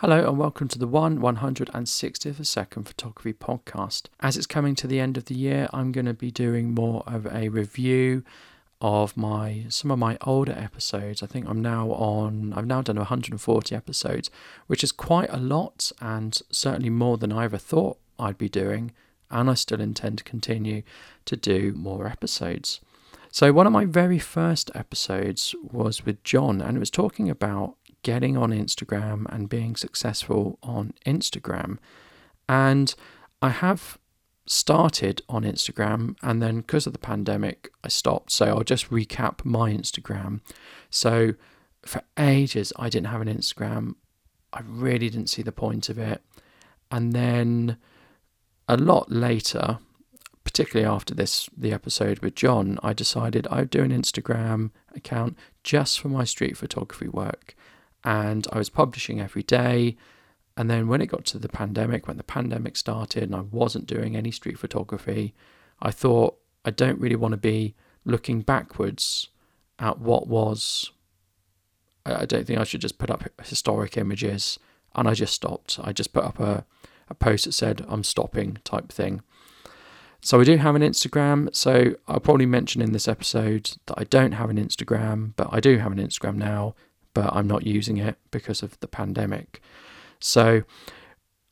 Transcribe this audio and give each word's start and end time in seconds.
Hello 0.00 0.26
and 0.26 0.38
welcome 0.38 0.66
to 0.66 0.78
the 0.78 0.86
1 0.86 1.18
160th 1.18 2.40
a 2.40 2.44
second 2.46 2.84
photography 2.84 3.34
podcast. 3.34 4.04
As 4.20 4.38
it's 4.38 4.46
coming 4.46 4.74
to 4.76 4.86
the 4.86 4.98
end 4.98 5.18
of 5.18 5.26
the 5.26 5.34
year, 5.34 5.68
I'm 5.74 5.92
going 5.92 6.06
to 6.06 6.14
be 6.14 6.30
doing 6.30 6.72
more 6.74 7.02
of 7.06 7.26
a 7.26 7.50
review 7.50 8.24
of 8.80 9.14
my 9.14 9.66
some 9.68 9.90
of 9.90 9.98
my 9.98 10.16
older 10.22 10.52
episodes. 10.52 11.22
I 11.22 11.26
think 11.26 11.46
I'm 11.46 11.60
now 11.60 11.90
on 11.90 12.54
I've 12.56 12.64
now 12.64 12.80
done 12.80 12.96
140 12.96 13.76
episodes, 13.76 14.30
which 14.68 14.82
is 14.82 14.90
quite 14.90 15.28
a 15.28 15.36
lot 15.36 15.92
and 16.00 16.40
certainly 16.50 16.88
more 16.88 17.18
than 17.18 17.30
I 17.30 17.44
ever 17.44 17.58
thought 17.58 17.98
I'd 18.18 18.38
be 18.38 18.48
doing, 18.48 18.92
and 19.30 19.50
I 19.50 19.54
still 19.54 19.82
intend 19.82 20.16
to 20.16 20.24
continue 20.24 20.82
to 21.26 21.36
do 21.36 21.74
more 21.76 22.06
episodes. 22.06 22.80
So 23.30 23.52
one 23.52 23.66
of 23.66 23.72
my 23.74 23.84
very 23.84 24.18
first 24.18 24.70
episodes 24.74 25.54
was 25.62 26.06
with 26.06 26.24
John 26.24 26.62
and 26.62 26.78
it 26.78 26.80
was 26.80 26.90
talking 26.90 27.28
about 27.28 27.76
getting 28.02 28.36
on 28.36 28.50
Instagram 28.50 29.26
and 29.32 29.48
being 29.48 29.76
successful 29.76 30.58
on 30.62 30.94
Instagram. 31.06 31.78
And 32.48 32.94
I 33.42 33.50
have 33.50 33.98
started 34.46 35.22
on 35.28 35.44
Instagram 35.44 36.16
and 36.22 36.42
then 36.42 36.56
because 36.56 36.86
of 36.86 36.92
the 36.92 36.98
pandemic, 36.98 37.70
I 37.84 37.88
stopped. 37.88 38.32
So 38.32 38.46
I'll 38.46 38.64
just 38.64 38.90
recap 38.90 39.44
my 39.44 39.70
Instagram. 39.72 40.40
So 40.90 41.34
for 41.86 42.02
ages, 42.18 42.72
I 42.76 42.88
didn't 42.88 43.06
have 43.08 43.20
an 43.20 43.28
Instagram. 43.28 43.94
I 44.52 44.62
really 44.66 45.08
didn't 45.08 45.30
see 45.30 45.42
the 45.42 45.52
point 45.52 45.88
of 45.88 45.98
it. 45.98 46.22
And 46.90 47.12
then 47.12 47.76
a 48.68 48.76
lot 48.76 49.10
later, 49.10 49.78
particularly 50.42 50.92
after 50.92 51.14
this 51.14 51.48
the 51.56 51.72
episode 51.72 52.18
with 52.18 52.34
John, 52.34 52.78
I 52.82 52.92
decided 52.92 53.46
I'd 53.50 53.70
do 53.70 53.82
an 53.82 53.90
Instagram 53.92 54.70
account 54.94 55.38
just 55.62 56.00
for 56.00 56.08
my 56.08 56.24
street 56.24 56.56
photography 56.56 57.08
work 57.08 57.54
and 58.04 58.46
I 58.52 58.58
was 58.58 58.70
publishing 58.70 59.20
every 59.20 59.42
day. 59.42 59.96
And 60.56 60.70
then 60.70 60.88
when 60.88 61.00
it 61.00 61.06
got 61.06 61.24
to 61.26 61.38
the 61.38 61.48
pandemic, 61.48 62.06
when 62.06 62.16
the 62.16 62.22
pandemic 62.22 62.76
started 62.76 63.24
and 63.24 63.34
I 63.34 63.40
wasn't 63.40 63.86
doing 63.86 64.16
any 64.16 64.30
street 64.30 64.58
photography, 64.58 65.34
I 65.80 65.90
thought 65.90 66.36
I 66.64 66.70
don't 66.70 67.00
really 67.00 67.16
want 67.16 67.32
to 67.32 67.38
be 67.38 67.74
looking 68.04 68.40
backwards 68.42 69.28
at 69.78 69.98
what 69.98 70.26
was. 70.26 70.90
I 72.04 72.26
don't 72.26 72.46
think 72.46 72.58
I 72.58 72.64
should 72.64 72.80
just 72.80 72.98
put 72.98 73.10
up 73.10 73.24
historic 73.42 73.96
images. 73.96 74.58
And 74.94 75.06
I 75.06 75.14
just 75.14 75.34
stopped. 75.34 75.78
I 75.82 75.92
just 75.92 76.12
put 76.12 76.24
up 76.24 76.40
a, 76.40 76.64
a 77.08 77.14
post 77.14 77.44
that 77.44 77.52
said, 77.52 77.84
I'm 77.88 78.02
stopping 78.02 78.58
type 78.64 78.90
thing. 78.90 79.22
So 80.20 80.40
I 80.40 80.44
do 80.44 80.56
have 80.56 80.74
an 80.74 80.82
Instagram. 80.82 81.54
So 81.54 81.94
I'll 82.08 82.20
probably 82.20 82.46
mention 82.46 82.82
in 82.82 82.92
this 82.92 83.08
episode 83.08 83.76
that 83.86 83.94
I 83.98 84.04
don't 84.04 84.32
have 84.32 84.50
an 84.50 84.58
Instagram, 84.58 85.32
but 85.36 85.48
I 85.52 85.60
do 85.60 85.78
have 85.78 85.92
an 85.92 85.98
Instagram 85.98 86.36
now 86.36 86.74
but 87.14 87.34
I'm 87.34 87.46
not 87.46 87.66
using 87.66 87.98
it 87.98 88.16
because 88.30 88.62
of 88.62 88.78
the 88.80 88.88
pandemic. 88.88 89.60
So 90.18 90.62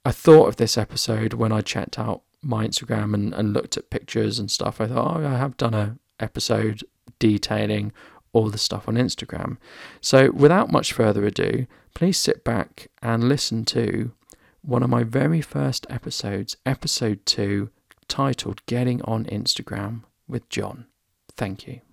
I 0.04 0.12
thought 0.12 0.48
of 0.48 0.56
this 0.56 0.78
episode 0.78 1.34
when 1.34 1.52
I 1.52 1.60
checked 1.60 1.98
out 1.98 2.22
my 2.42 2.66
Instagram 2.66 3.14
and, 3.14 3.34
and 3.34 3.52
looked 3.52 3.76
at 3.76 3.90
pictures 3.90 4.38
and 4.38 4.50
stuff. 4.50 4.80
I 4.80 4.86
thought, 4.86 5.20
oh, 5.20 5.26
I 5.26 5.36
have 5.36 5.56
done 5.56 5.74
a 5.74 5.98
episode 6.20 6.84
detailing 7.18 7.92
all 8.32 8.50
the 8.50 8.58
stuff 8.58 8.88
on 8.88 8.94
Instagram. 8.94 9.56
So 10.00 10.30
without 10.30 10.70
much 10.70 10.92
further 10.92 11.24
ado, 11.24 11.66
please 11.94 12.18
sit 12.18 12.44
back 12.44 12.88
and 13.02 13.28
listen 13.28 13.64
to 13.66 14.12
one 14.62 14.82
of 14.82 14.90
my 14.90 15.02
very 15.02 15.40
first 15.40 15.86
episodes, 15.88 16.56
episode 16.66 17.24
two, 17.24 17.70
titled 18.06 18.64
Getting 18.66 19.02
on 19.02 19.24
Instagram 19.26 20.02
with 20.26 20.48
John. 20.48 20.86
Thank 21.36 21.66
you. 21.66 21.87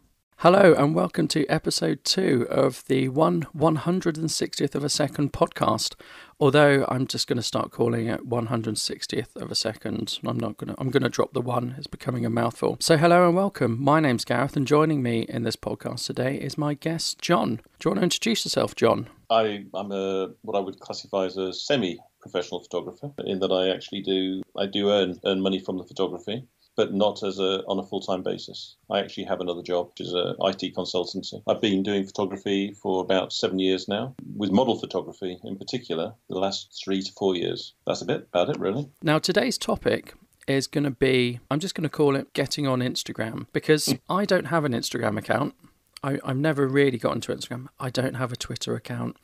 Hello, 0.46 0.76
and 0.78 0.94
welcome 0.94 1.28
to 1.30 1.48
episode 1.48 2.04
two 2.04 2.46
of 2.52 2.86
the 2.86 3.10
1 3.10 3.48
160th 3.58 4.76
of 4.76 4.84
a 4.84 4.90
second 4.90 5.34
podcast. 5.34 5.96
Although 6.40 6.86
I'm 6.88 7.08
just 7.08 7.26
going 7.26 7.38
to 7.38 7.42
start 7.42 7.72
calling 7.72 8.06
it 8.06 8.30
160th 8.30 9.36
of 9.38 9.50
a 9.50 9.56
second. 9.56 10.20
I'm 10.24 10.40
not 10.40 10.58
going 10.58 10.72
to, 10.72 10.80
I'm 10.80 10.92
going 10.92 11.02
to 11.02 11.10
drop 11.10 11.34
the 11.34 11.42
one. 11.42 11.74
It's 11.80 11.88
becoming 11.88 12.28
a 12.28 12.30
mouthful. 12.30 12.78
So, 12.80 12.96
hello 12.96 13.26
and 13.26 13.36
welcome. 13.36 13.84
My 13.84 14.00
name's 14.00 14.24
Gareth, 14.24 14.56
and 14.56 14.68
joining 14.68 15.02
me 15.02 15.22
in 15.22 15.42
this 15.42 15.56
podcast 15.56 16.06
today 16.06 16.36
is 16.36 16.60
my 16.60 16.76
guest, 16.76 17.20
John. 17.20 17.56
Do 17.80 17.86
you 17.86 17.90
want 17.90 18.02
to 18.02 18.04
introduce 18.04 18.46
yourself, 18.46 18.76
John? 18.76 19.10
I, 19.32 19.66
I'm 19.74 19.92
a 19.92 20.30
what 20.44 20.56
I 20.56 20.60
would 20.60 20.80
classify 20.80 21.26
as 21.26 21.38
a 21.38 21.54
semi 21.54 21.98
professional 22.22 22.60
photographer 22.60 23.12
in 23.26 23.40
that 23.40 23.52
I 23.52 23.70
actually 23.70 24.02
do 24.02 24.44
I 24.56 24.68
do 24.68 24.92
earn 24.92 25.20
earn 25.26 25.42
money 25.42 25.60
from 25.60 25.80
the 25.80 25.84
photography 25.84 26.48
but 26.76 26.94
not 26.94 27.24
as 27.24 27.40
a 27.40 27.64
on 27.68 27.80
a 27.80 27.84
full 27.84 28.02
time 28.02 28.24
basis. 28.24 28.76
I 28.90 29.00
actually 29.00 29.26
have 29.26 29.42
another 29.42 29.62
job, 29.62 29.90
which 29.90 30.08
is 30.08 30.14
a 30.14 30.36
IT 30.42 30.76
consultancy. 30.76 31.42
I've 31.48 31.62
been 31.62 31.84
doing 31.84 32.06
photography 32.06 32.74
for 32.82 33.02
about 33.02 33.34
seven 33.34 33.60
years 33.60 33.88
now, 33.88 34.16
with 34.36 34.52
model 34.52 34.80
photography 34.80 35.40
in 35.44 35.58
particular, 35.58 36.14
the 36.30 36.40
last 36.40 36.80
three 36.84 37.02
to 37.02 37.12
four 37.14 37.36
years. 37.36 37.74
That's 37.88 38.02
a 38.02 38.06
bit 38.06 38.28
about 38.34 38.50
it, 38.50 38.60
really. 38.60 38.90
Now, 39.02 39.20
today's 39.20 39.58
topic 39.58 40.14
is 40.48 40.68
going 40.68 40.84
to 40.84 40.92
be 40.92 41.40
I'm 41.50 41.60
just 41.60 41.76
going 41.76 41.84
to 41.84 41.90
call 41.90 42.16
it 42.16 42.34
getting 42.34 42.68
on 42.68 42.80
Instagram 42.80 43.48
because. 43.54 43.94
I 44.10 44.26
don't 44.26 44.46
have 44.46 44.66
an 44.66 44.74
Instagram 44.74 45.18
account. 45.18 45.56
I, 46.04 46.20
I've 46.24 46.38
never 46.38 46.68
really 46.68 46.98
got 46.98 47.16
into 47.16 47.34
Instagram. 47.34 47.68
I 47.80 47.90
don't 47.90 48.14
have 48.14 48.32
a 48.32 48.36
Twitter 48.36 48.76
account. 48.76 49.18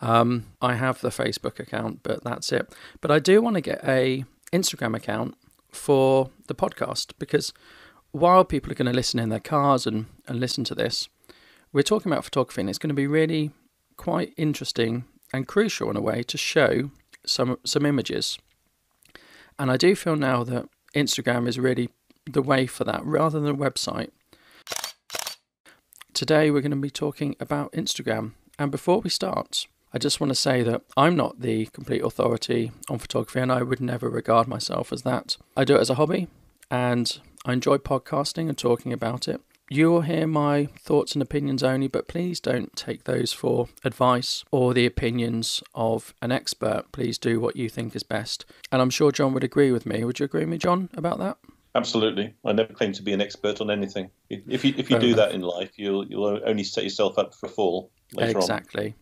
Um, 0.00 0.46
I 0.60 0.74
have 0.74 1.00
the 1.00 1.10
Facebook 1.10 1.60
account, 1.60 2.00
but 2.02 2.24
that's 2.24 2.52
it. 2.52 2.74
But 3.00 3.10
I 3.10 3.20
do 3.20 3.40
want 3.40 3.54
to 3.54 3.60
get 3.60 3.82
a 3.84 4.24
Instagram 4.52 4.96
account 4.96 5.36
for 5.74 6.30
the 6.46 6.54
podcast 6.54 7.12
because 7.18 7.52
while 8.12 8.44
people 8.44 8.70
are 8.70 8.76
going 8.76 8.90
to 8.90 8.92
listen 8.92 9.18
in 9.18 9.28
their 9.28 9.40
cars 9.40 9.86
and, 9.86 10.06
and 10.28 10.38
listen 10.38 10.64
to 10.64 10.74
this, 10.74 11.08
we're 11.72 11.82
talking 11.82 12.10
about 12.12 12.24
photography 12.24 12.60
and 12.60 12.70
it's 12.70 12.78
going 12.78 12.88
to 12.88 12.94
be 12.94 13.06
really 13.06 13.50
quite 13.96 14.32
interesting 14.36 15.04
and 15.32 15.48
crucial 15.48 15.90
in 15.90 15.96
a 15.96 16.00
way 16.00 16.22
to 16.22 16.38
show 16.38 16.90
some 17.26 17.58
some 17.64 17.84
images. 17.84 18.38
And 19.58 19.70
I 19.70 19.76
do 19.76 19.94
feel 19.94 20.16
now 20.16 20.44
that 20.44 20.68
Instagram 20.94 21.48
is 21.48 21.58
really 21.58 21.90
the 22.26 22.42
way 22.42 22.66
for 22.66 22.84
that 22.84 23.04
rather 23.04 23.40
than 23.40 23.50
a 23.50 23.56
website. 23.56 24.10
Today 26.12 26.50
we're 26.50 26.60
going 26.60 26.70
to 26.70 26.76
be 26.76 26.90
talking 26.90 27.34
about 27.40 27.72
Instagram. 27.72 28.32
And 28.58 28.70
before 28.70 29.00
we 29.00 29.10
start, 29.10 29.66
I 29.94 29.98
just 29.98 30.20
want 30.20 30.32
to 30.32 30.34
say 30.34 30.64
that 30.64 30.82
I'm 30.96 31.14
not 31.14 31.40
the 31.40 31.66
complete 31.66 32.02
authority 32.02 32.72
on 32.88 32.98
photography 32.98 33.38
and 33.38 33.52
I 33.52 33.62
would 33.62 33.80
never 33.80 34.10
regard 34.10 34.48
myself 34.48 34.92
as 34.92 35.02
that. 35.02 35.36
I 35.56 35.62
do 35.62 35.76
it 35.76 35.80
as 35.82 35.88
a 35.88 35.94
hobby 35.94 36.26
and 36.68 37.16
I 37.44 37.52
enjoy 37.52 37.76
podcasting 37.76 38.48
and 38.48 38.58
talking 38.58 38.92
about 38.92 39.28
it. 39.28 39.40
You 39.70 39.92
will 39.92 40.00
hear 40.00 40.26
my 40.26 40.66
thoughts 40.80 41.12
and 41.12 41.22
opinions 41.22 41.62
only, 41.62 41.86
but 41.86 42.08
please 42.08 42.40
don't 42.40 42.74
take 42.74 43.04
those 43.04 43.32
for 43.32 43.68
advice 43.84 44.44
or 44.50 44.74
the 44.74 44.84
opinions 44.84 45.62
of 45.76 46.12
an 46.20 46.32
expert. 46.32 46.86
Please 46.90 47.16
do 47.16 47.38
what 47.38 47.54
you 47.54 47.68
think 47.68 47.94
is 47.94 48.02
best. 48.02 48.44
And 48.72 48.82
I'm 48.82 48.90
sure 48.90 49.12
John 49.12 49.32
would 49.32 49.44
agree 49.44 49.70
with 49.70 49.86
me. 49.86 50.02
Would 50.02 50.18
you 50.18 50.24
agree 50.24 50.40
with 50.40 50.48
me, 50.48 50.58
John, 50.58 50.90
about 50.96 51.18
that? 51.20 51.38
Absolutely. 51.76 52.34
I 52.44 52.52
never 52.52 52.74
claim 52.74 52.92
to 52.94 53.02
be 53.02 53.12
an 53.12 53.20
expert 53.20 53.60
on 53.60 53.70
anything. 53.70 54.10
If 54.28 54.64
you 54.64 54.74
if 54.76 54.90
you 54.90 54.98
do 54.98 55.06
enough. 55.06 55.16
that 55.18 55.32
in 55.32 55.40
life, 55.40 55.70
you'll 55.76 56.06
you'll 56.06 56.40
only 56.44 56.64
set 56.64 56.84
yourself 56.84 57.16
up 57.16 57.34
for 57.34 57.46
a 57.46 57.48
fall 57.48 57.90
later 58.12 58.38
exactly. 58.38 58.82
on. 58.82 58.86
Exactly. 58.86 58.94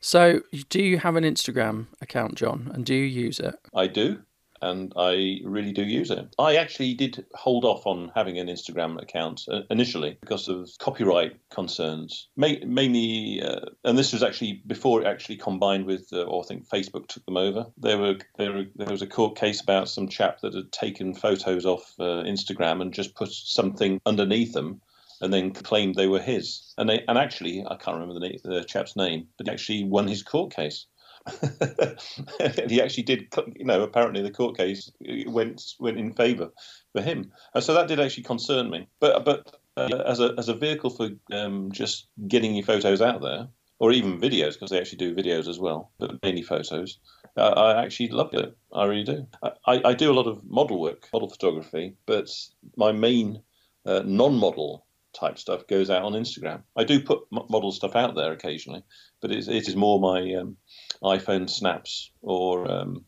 So, 0.00 0.40
do 0.68 0.82
you 0.82 0.98
have 0.98 1.16
an 1.16 1.24
Instagram 1.24 1.86
account, 2.00 2.34
John, 2.34 2.70
and 2.74 2.84
do 2.84 2.94
you 2.94 3.04
use 3.04 3.40
it? 3.40 3.54
I 3.74 3.86
do, 3.86 4.20
and 4.62 4.92
I 4.96 5.40
really 5.44 5.72
do 5.72 5.82
use 5.82 6.10
it. 6.10 6.34
I 6.38 6.56
actually 6.56 6.94
did 6.94 7.24
hold 7.34 7.64
off 7.64 7.86
on 7.86 8.12
having 8.14 8.38
an 8.38 8.48
Instagram 8.48 9.00
account 9.00 9.42
uh, 9.50 9.62
initially 9.70 10.18
because 10.20 10.48
of 10.48 10.70
copyright 10.78 11.36
concerns, 11.50 12.28
mainly, 12.36 13.42
uh, 13.42 13.66
and 13.84 13.96
this 13.96 14.12
was 14.12 14.22
actually 14.22 14.62
before 14.66 15.00
it 15.00 15.06
actually 15.06 15.36
combined 15.36 15.86
with, 15.86 16.08
uh, 16.12 16.22
or 16.22 16.42
I 16.42 16.46
think 16.46 16.68
Facebook 16.68 17.08
took 17.08 17.24
them 17.24 17.36
over. 17.36 17.66
There 17.78 17.98
were 17.98 18.16
there 18.36 18.66
there 18.76 18.90
was 18.90 19.02
a 19.02 19.06
court 19.06 19.36
case 19.36 19.60
about 19.60 19.88
some 19.88 20.08
chap 20.08 20.40
that 20.40 20.54
had 20.54 20.72
taken 20.72 21.14
photos 21.14 21.64
off 21.64 21.94
uh, 21.98 22.24
Instagram 22.24 22.82
and 22.82 22.92
just 22.92 23.14
put 23.14 23.30
something 23.30 24.00
underneath 24.06 24.52
them 24.52 24.80
and 25.20 25.32
then 25.32 25.52
claimed 25.52 25.94
they 25.94 26.06
were 26.06 26.20
his. 26.20 26.72
And 26.78 26.88
they 26.88 27.04
and 27.08 27.18
actually, 27.18 27.64
I 27.66 27.76
can't 27.76 27.98
remember 27.98 28.20
the, 28.20 28.38
the 28.42 28.64
chap's 28.64 28.96
name, 28.96 29.28
but 29.36 29.46
he 29.46 29.52
actually 29.52 29.84
won 29.84 30.08
his 30.08 30.22
court 30.22 30.54
case. 30.54 30.86
he 32.68 32.80
actually 32.80 33.02
did, 33.02 33.26
you 33.54 33.64
know. 33.64 33.82
Apparently, 33.82 34.22
the 34.22 34.30
court 34.30 34.56
case 34.56 34.90
went 35.26 35.62
went 35.78 35.98
in 35.98 36.12
favour 36.12 36.50
for 36.92 37.02
him, 37.02 37.30
and 37.54 37.62
so 37.62 37.74
that 37.74 37.88
did 37.88 38.00
actually 38.00 38.22
concern 38.22 38.70
me. 38.70 38.88
But 39.00 39.24
but 39.24 39.56
uh, 39.76 40.02
as 40.06 40.20
a 40.20 40.34
as 40.38 40.48
a 40.48 40.54
vehicle 40.54 40.90
for 40.90 41.10
um, 41.32 41.70
just 41.72 42.08
getting 42.26 42.54
your 42.54 42.64
photos 42.64 43.02
out 43.02 43.20
there, 43.20 43.48
or 43.80 43.92
even 43.92 44.18
videos, 44.18 44.54
because 44.54 44.70
they 44.70 44.78
actually 44.78 44.98
do 44.98 45.14
videos 45.14 45.46
as 45.46 45.58
well, 45.58 45.92
but 45.98 46.22
mainly 46.22 46.42
photos. 46.42 46.98
I 47.36 47.84
actually 47.84 48.08
love 48.08 48.34
it. 48.34 48.56
I 48.72 48.86
really 48.86 49.04
do. 49.04 49.26
I, 49.66 49.80
I 49.84 49.94
do 49.94 50.10
a 50.10 50.14
lot 50.14 50.26
of 50.26 50.42
model 50.44 50.80
work, 50.80 51.08
model 51.12 51.28
photography, 51.28 51.96
but 52.06 52.28
my 52.76 52.92
main 52.92 53.42
uh, 53.86 54.02
non-model 54.04 54.84
type 55.12 55.38
stuff 55.38 55.66
goes 55.66 55.90
out 55.90 56.02
on 56.02 56.12
Instagram. 56.12 56.62
I 56.76 56.84
do 56.84 57.02
put 57.02 57.20
model 57.30 57.72
stuff 57.72 57.96
out 57.96 58.14
there 58.14 58.32
occasionally, 58.32 58.82
but 59.20 59.30
it 59.30 59.48
is 59.48 59.76
more 59.76 60.00
my 60.00 60.34
um, 60.34 60.56
iPhone 61.02 61.48
snaps 61.48 62.10
or 62.22 62.70
um, 62.70 63.04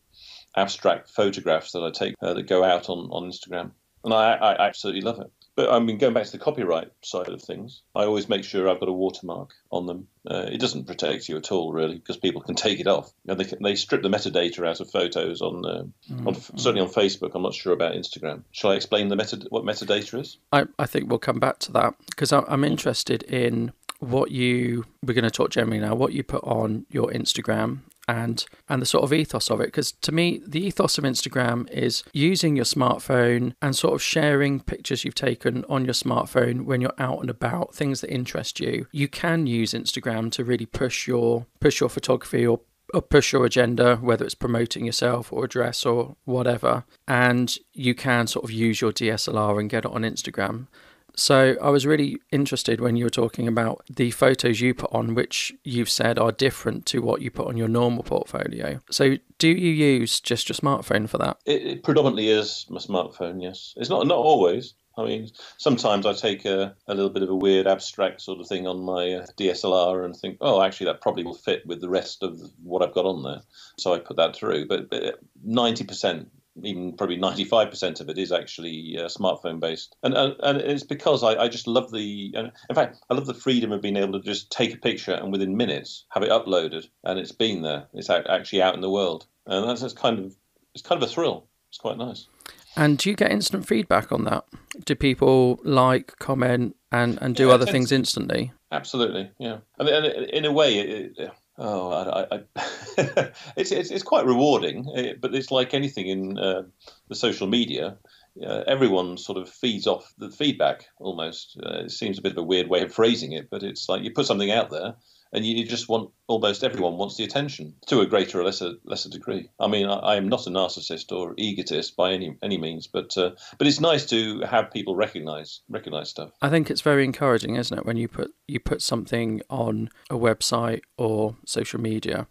abstract 0.55 1.09
photographs 1.09 1.71
that 1.71 1.83
I 1.83 1.91
take 1.91 2.15
uh, 2.21 2.33
that 2.33 2.47
go 2.47 2.63
out 2.63 2.89
on, 2.89 3.09
on 3.11 3.29
Instagram. 3.29 3.71
And 4.03 4.13
I, 4.13 4.33
I 4.33 4.67
absolutely 4.67 5.01
love 5.01 5.19
it. 5.19 5.31
But 5.55 5.71
I 5.71 5.79
mean, 5.79 5.97
going 5.97 6.13
back 6.13 6.25
to 6.25 6.31
the 6.31 6.37
copyright 6.39 6.91
side 7.01 7.29
of 7.29 7.41
things, 7.41 7.83
I 7.95 8.03
always 8.03 8.27
make 8.27 8.43
sure 8.43 8.67
I've 8.67 8.79
got 8.79 8.89
a 8.89 8.93
watermark 8.93 9.51
on 9.71 9.85
them. 9.85 10.07
Uh, 10.29 10.47
it 10.51 10.59
doesn't 10.59 10.87
protect 10.87 11.29
you 11.29 11.37
at 11.37 11.51
all, 11.51 11.71
really, 11.71 11.95
because 11.95 12.17
people 12.17 12.41
can 12.41 12.55
take 12.55 12.79
it 12.79 12.87
off. 12.87 13.11
And 13.27 13.39
they, 13.39 13.53
they 13.61 13.75
strip 13.75 14.01
the 14.01 14.09
metadata 14.09 14.67
out 14.67 14.79
of 14.79 14.89
photos 14.89 15.41
on, 15.41 15.65
uh, 15.65 15.83
mm-hmm. 16.11 16.27
on 16.27 16.35
certainly 16.35 16.81
on 16.81 16.89
Facebook. 16.89 17.31
I'm 17.35 17.43
not 17.43 17.53
sure 17.53 17.73
about 17.73 17.93
Instagram. 17.93 18.43
Shall 18.51 18.71
I 18.71 18.75
explain 18.75 19.09
the 19.09 19.15
meta, 19.15 19.45
what 19.49 19.63
metadata 19.63 20.19
is? 20.19 20.37
I, 20.51 20.65
I 20.79 20.85
think 20.85 21.09
we'll 21.09 21.19
come 21.19 21.39
back 21.39 21.59
to 21.59 21.71
that 21.73 21.95
because 22.07 22.31
I'm 22.31 22.63
interested 22.63 23.23
in 23.23 23.73
what 23.99 24.31
you 24.31 24.85
we're 25.01 25.13
going 25.13 25.23
to 25.23 25.31
talk 25.31 25.49
generally 25.49 25.79
now 25.79 25.95
what 25.95 26.11
you 26.11 26.23
put 26.23 26.43
on 26.43 26.85
your 26.89 27.07
instagram 27.11 27.79
and 28.07 28.45
and 28.69 28.81
the 28.81 28.85
sort 28.85 29.03
of 29.03 29.13
ethos 29.13 29.49
of 29.49 29.61
it. 29.61 29.67
Because 29.67 29.91
to 29.91 30.11
me 30.11 30.41
the 30.45 30.65
ethos 30.65 30.97
of 30.97 31.03
Instagram 31.03 31.69
is 31.71 32.03
using 32.13 32.55
your 32.55 32.65
smartphone 32.65 33.53
and 33.61 33.75
sort 33.75 33.93
of 33.93 34.01
sharing 34.01 34.59
pictures 34.59 35.03
you've 35.03 35.15
taken 35.15 35.65
on 35.69 35.85
your 35.85 35.93
smartphone 35.93 36.65
when 36.65 36.81
you're 36.81 36.93
out 36.97 37.21
and 37.21 37.29
about 37.29 37.73
things 37.73 38.01
that 38.01 38.11
interest 38.11 38.59
you. 38.59 38.87
You 38.91 39.07
can 39.07 39.47
use 39.47 39.73
Instagram 39.73 40.31
to 40.33 40.43
really 40.43 40.65
push 40.65 41.07
your 41.07 41.45
push 41.59 41.79
your 41.79 41.89
photography 41.89 42.45
or 42.45 42.61
or 42.93 43.01
push 43.01 43.33
your 43.33 43.45
agenda, 43.45 43.95
whether 43.97 44.23
it's 44.23 44.35
promoting 44.35 44.85
yourself 44.85 45.33
or 45.33 45.45
a 45.45 45.49
dress 45.49 45.85
or 45.85 46.15
whatever, 46.25 46.85
and 47.07 47.57
you 47.73 47.95
can 47.95 48.27
sort 48.27 48.45
of 48.45 48.51
use 48.51 48.81
your 48.81 48.91
DSLR 48.91 49.59
and 49.59 49.69
get 49.69 49.85
it 49.85 49.91
on 49.91 50.03
Instagram. 50.03 50.67
So 51.15 51.55
I 51.61 51.69
was 51.69 51.85
really 51.85 52.17
interested 52.31 52.81
when 52.81 52.95
you 52.95 53.05
were 53.05 53.09
talking 53.09 53.47
about 53.47 53.83
the 53.89 54.11
photos 54.11 54.61
you 54.61 54.73
put 54.73 54.91
on, 54.93 55.13
which 55.13 55.53
you've 55.63 55.89
said 55.89 56.17
are 56.17 56.31
different 56.31 56.85
to 56.87 57.01
what 57.01 57.21
you 57.21 57.29
put 57.29 57.47
on 57.47 57.57
your 57.57 57.67
normal 57.67 58.03
portfolio. 58.03 58.79
So 58.89 59.17
do 59.37 59.47
you 59.47 59.71
use 59.71 60.19
just 60.19 60.49
your 60.49 60.55
smartphone 60.55 61.07
for 61.07 61.17
that? 61.19 61.37
It, 61.45 61.65
it 61.65 61.83
predominantly 61.83 62.29
is 62.29 62.65
my 62.69 62.79
smartphone. 62.79 63.41
Yes, 63.41 63.73
it's 63.77 63.89
not 63.89 64.07
not 64.07 64.17
always. 64.17 64.73
I 64.95 65.05
mean, 65.05 65.29
sometimes 65.57 66.05
I 66.05 66.13
take 66.13 66.45
a, 66.45 66.75
a 66.87 66.93
little 66.93 67.09
bit 67.09 67.23
of 67.23 67.29
a 67.29 67.35
weird 67.35 67.65
abstract 67.65 68.21
sort 68.21 68.39
of 68.39 68.47
thing 68.47 68.67
on 68.67 68.83
my 68.83 69.13
uh, 69.13 69.25
DSLR 69.37 70.05
and 70.05 70.15
think, 70.15 70.37
oh, 70.39 70.61
actually, 70.61 70.85
that 70.85 71.01
probably 71.01 71.23
will 71.23 71.33
fit 71.33 71.65
with 71.65 71.81
the 71.81 71.89
rest 71.89 72.21
of 72.21 72.39
what 72.61 72.83
I've 72.83 72.93
got 72.93 73.05
on 73.05 73.23
there. 73.23 73.41
So 73.79 73.93
I 73.93 73.99
put 73.99 74.17
that 74.17 74.35
through. 74.35 74.67
But, 74.67 74.91
but 74.91 75.19
90% 75.47 76.27
even 76.61 76.93
probably 76.93 77.17
95% 77.17 78.01
of 78.01 78.09
it 78.09 78.17
is 78.17 78.31
actually 78.31 78.97
uh, 78.97 79.05
smartphone 79.05 79.59
based. 79.59 79.95
And, 80.03 80.15
and, 80.15 80.35
and 80.41 80.61
it's 80.61 80.83
because 80.83 81.23
I, 81.23 81.35
I 81.35 81.47
just 81.47 81.67
love 81.67 81.91
the, 81.91 82.33
in 82.35 82.75
fact, 82.75 82.99
I 83.09 83.15
love 83.15 83.25
the 83.25 83.33
freedom 83.33 83.71
of 83.71 83.81
being 83.81 83.97
able 83.97 84.19
to 84.19 84.25
just 84.25 84.51
take 84.51 84.73
a 84.73 84.77
picture 84.77 85.13
and 85.13 85.31
within 85.31 85.57
minutes 85.57 86.05
have 86.09 86.23
it 86.23 86.29
uploaded 86.29 86.87
and 87.03 87.19
it's 87.19 87.31
been 87.31 87.61
there. 87.61 87.87
It's 87.93 88.09
out, 88.09 88.29
actually 88.29 88.61
out 88.61 88.75
in 88.75 88.81
the 88.81 88.89
world. 88.89 89.25
And 89.47 89.67
that's, 89.67 89.81
that's 89.81 89.93
kind 89.93 90.19
of, 90.19 90.35
it's 90.73 90.83
kind 90.83 91.01
of 91.01 91.09
a 91.09 91.11
thrill. 91.11 91.47
It's 91.69 91.79
quite 91.79 91.97
nice. 91.97 92.27
And 92.75 92.97
do 92.97 93.09
you 93.09 93.15
get 93.15 93.31
instant 93.31 93.67
feedback 93.67 94.11
on 94.11 94.23
that? 94.25 94.45
Do 94.85 94.95
people 94.95 95.59
like, 95.63 96.17
comment, 96.19 96.75
and, 96.91 97.19
and 97.21 97.35
do 97.35 97.47
yeah, 97.47 97.53
other 97.53 97.65
things 97.65 97.91
instantly? 97.91 98.51
Absolutely, 98.71 99.31
yeah. 99.37 99.57
I 99.79 99.83
mean, 99.83 100.03
in 100.03 100.45
a 100.45 100.51
way, 100.51 100.79
it, 100.79 101.31
Oh, 101.57 101.91
I, 101.91 102.35
I, 102.35 102.39
it's, 103.55 103.71
it's 103.71 103.91
it's 103.91 104.03
quite 104.03 104.25
rewarding, 104.25 104.91
eh, 104.95 105.13
but 105.19 105.35
it's 105.35 105.51
like 105.51 105.73
anything 105.73 106.07
in 106.07 106.39
uh, 106.39 106.63
the 107.09 107.15
social 107.15 107.47
media. 107.47 107.97
Uh, 108.43 108.63
everyone 108.65 109.17
sort 109.17 109.37
of 109.37 109.47
feeds 109.47 109.85
off 109.85 110.11
the 110.17 110.31
feedback 110.31 110.87
almost. 110.97 111.59
Uh, 111.63 111.83
it 111.83 111.91
seems 111.91 112.17
a 112.17 112.23
bit 112.23 112.31
of 112.31 112.39
a 112.39 112.43
weird 112.43 112.69
way 112.69 112.81
of 112.81 112.91
phrasing 112.91 113.33
it, 113.33 113.49
but 113.51 113.61
it's 113.61 113.87
like 113.87 114.01
you 114.01 114.11
put 114.11 114.25
something 114.25 114.49
out 114.49 114.71
there, 114.71 114.95
and 115.33 115.45
you 115.45 115.65
just 115.65 115.89
want 115.89 116.11
almost 116.27 116.63
everyone 116.63 116.97
wants 116.97 117.17
the 117.17 117.23
attention 117.23 117.73
to 117.87 118.01
a 118.01 118.05
greater 118.05 118.39
or 118.39 118.43
lesser 118.43 118.73
lesser 118.85 119.09
degree. 119.09 119.49
I 119.59 119.67
mean, 119.67 119.87
I, 119.87 119.95
I 119.95 120.15
am 120.15 120.29
not 120.29 120.47
a 120.47 120.49
narcissist 120.49 121.11
or 121.11 121.33
egotist 121.37 121.95
by 121.97 122.13
any 122.13 122.37
any 122.41 122.57
means, 122.57 122.87
but 122.87 123.17
uh, 123.17 123.31
but 123.57 123.67
it's 123.67 123.79
nice 123.79 124.05
to 124.07 124.41
have 124.41 124.71
people 124.71 124.95
recognize 124.95 125.61
recognize 125.69 126.09
stuff. 126.09 126.31
I 126.41 126.49
think 126.49 126.69
it's 126.69 126.81
very 126.81 127.03
encouraging, 127.03 127.55
isn't 127.55 127.77
it, 127.77 127.85
when 127.85 127.97
you 127.97 128.07
put 128.07 128.31
you 128.47 128.59
put 128.59 128.81
something 128.81 129.41
on 129.49 129.89
a 130.09 130.15
website 130.15 130.81
or 130.97 131.35
social 131.45 131.81
media. 131.81 132.27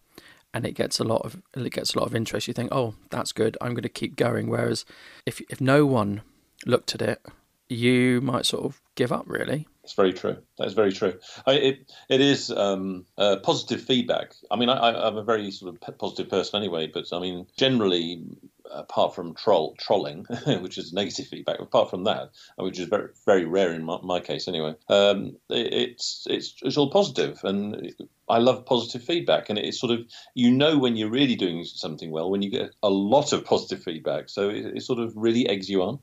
And 0.55 0.67
it 0.67 0.73
gets 0.73 1.01
a 1.01 1.05
lot 1.05 1.23
of 1.25 1.41
it 1.57 1.73
gets 1.73 1.95
a 1.95 1.99
lot 1.99 2.07
of 2.07 2.15
interest. 2.15 2.47
You 2.47 2.53
think, 2.53 2.69
oh, 2.73 2.95
that's 3.09 3.33
good. 3.33 3.57
I'm 3.63 3.73
going 3.73 3.85
to 3.85 3.89
keep 3.89 4.17
going. 4.17 4.51
Whereas, 4.51 4.85
if 5.25 5.41
if 5.49 5.63
no 5.63 5.87
one 5.87 6.21
looked 6.67 6.95
at 6.95 7.01
it, 7.01 7.25
you 7.71 8.21
might 8.21 8.45
sort 8.45 8.67
of 8.67 8.83
give 8.95 9.11
up. 9.13 9.25
Really, 9.27 9.67
that's 9.83 9.95
very 9.95 10.13
true. 10.13 10.37
That's 10.59 10.75
very 10.75 10.93
true. 10.93 11.15
I, 11.45 11.55
it 11.55 11.93
it 12.09 12.21
is 12.21 12.51
um, 12.51 13.05
uh, 13.19 13.37
positive 13.43 13.81
feedback. 13.81 14.35
I 14.49 14.57
mean, 14.57 14.69
I, 14.69 15.09
am 15.09 15.17
a 15.17 15.25
very 15.25 15.51
sort 15.51 15.75
of 15.75 15.99
positive 15.99 16.29
person 16.29 16.57
anyway, 16.57 16.87
but 16.87 17.07
I 17.13 17.19
mean, 17.19 17.47
generally, 17.57 18.23
apart 18.71 19.13
from 19.13 19.35
troll 19.35 19.75
trolling, 19.81 20.25
which 20.61 20.79
is 20.79 20.93
negative 20.93 21.27
feedback, 21.27 21.59
apart 21.59 21.91
from 21.91 22.05
that, 22.05 22.31
which 22.57 22.79
is 22.79 22.87
very 22.87 23.09
very 23.27 23.45
rare 23.45 23.73
in 23.73 23.83
my, 23.83 23.99
my 24.05 24.21
case 24.21 24.47
anyway, 24.47 24.77
um, 24.89 25.37
it, 25.51 25.75
it's 25.75 26.29
it's 26.31 26.55
it's 26.63 26.77
all 26.77 26.91
positive, 26.91 27.41
and 27.43 27.93
I 28.29 28.39
love 28.39 28.65
positive 28.65 29.03
feedback. 29.03 29.51
And 29.51 29.59
it's 29.59 29.81
sort 29.81 29.93
of 29.93 30.07
you 30.35 30.53
know 30.53 30.79
when 30.79 30.95
you're 30.95 31.11
really 31.11 31.35
doing 31.35 31.65
something 31.65 32.13
well 32.13 32.31
when 32.31 32.43
you 32.43 32.51
get 32.51 32.71
a 32.85 32.91
lot 32.91 33.33
of 33.33 33.45
positive 33.45 33.83
feedback. 33.83 34.29
So 34.29 34.49
it, 34.49 34.77
it 34.77 34.83
sort 34.85 35.01
of 35.01 35.13
really 35.17 35.49
eggs 35.49 35.69
you 35.69 35.83
on, 35.83 35.99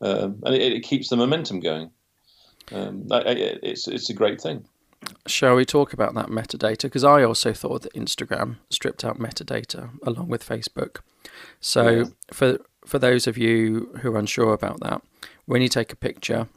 um, 0.00 0.42
and 0.42 0.52
it, 0.52 0.72
it 0.72 0.80
keeps 0.80 1.10
the 1.10 1.16
momentum 1.16 1.60
going 1.60 1.92
um, 2.72 3.06
it's 3.10 3.88
it's 3.88 4.10
a 4.10 4.14
great 4.14 4.40
thing. 4.40 4.64
Shall 5.26 5.54
we 5.54 5.64
talk 5.64 5.92
about 5.92 6.14
that 6.14 6.26
metadata? 6.26 6.82
Because 6.82 7.04
I 7.04 7.22
also 7.22 7.52
thought 7.52 7.82
that 7.82 7.94
Instagram 7.94 8.56
stripped 8.68 9.04
out 9.04 9.18
metadata 9.18 9.90
along 10.02 10.28
with 10.28 10.46
Facebook. 10.46 10.98
So 11.60 11.90
yeah. 11.90 12.04
for 12.32 12.58
for 12.84 12.98
those 12.98 13.26
of 13.26 13.38
you 13.38 13.90
who 14.00 14.14
are 14.14 14.18
unsure 14.18 14.52
about 14.52 14.80
that, 14.80 15.02
when 15.46 15.62
you 15.62 15.68
take 15.68 15.92
a 15.92 15.96
picture 15.96 16.48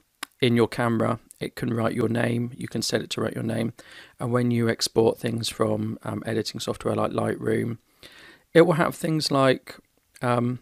in 0.41 0.55
your 0.55 0.67
camera, 0.67 1.19
it 1.39 1.55
can 1.55 1.73
write 1.73 1.93
your 1.93 2.09
name. 2.09 2.51
You 2.55 2.67
can 2.67 2.81
set 2.81 3.01
it 3.01 3.09
to 3.11 3.21
write 3.21 3.33
your 3.33 3.43
name, 3.43 3.73
and 4.19 4.31
when 4.31 4.51
you 4.51 4.69
export 4.69 5.17
things 5.17 5.49
from 5.49 5.97
um, 6.03 6.21
editing 6.25 6.59
software 6.59 6.95
like 6.95 7.11
Lightroom, 7.11 7.77
it 8.53 8.61
will 8.61 8.73
have 8.73 8.95
things 8.95 9.31
like 9.31 9.75
um, 10.21 10.59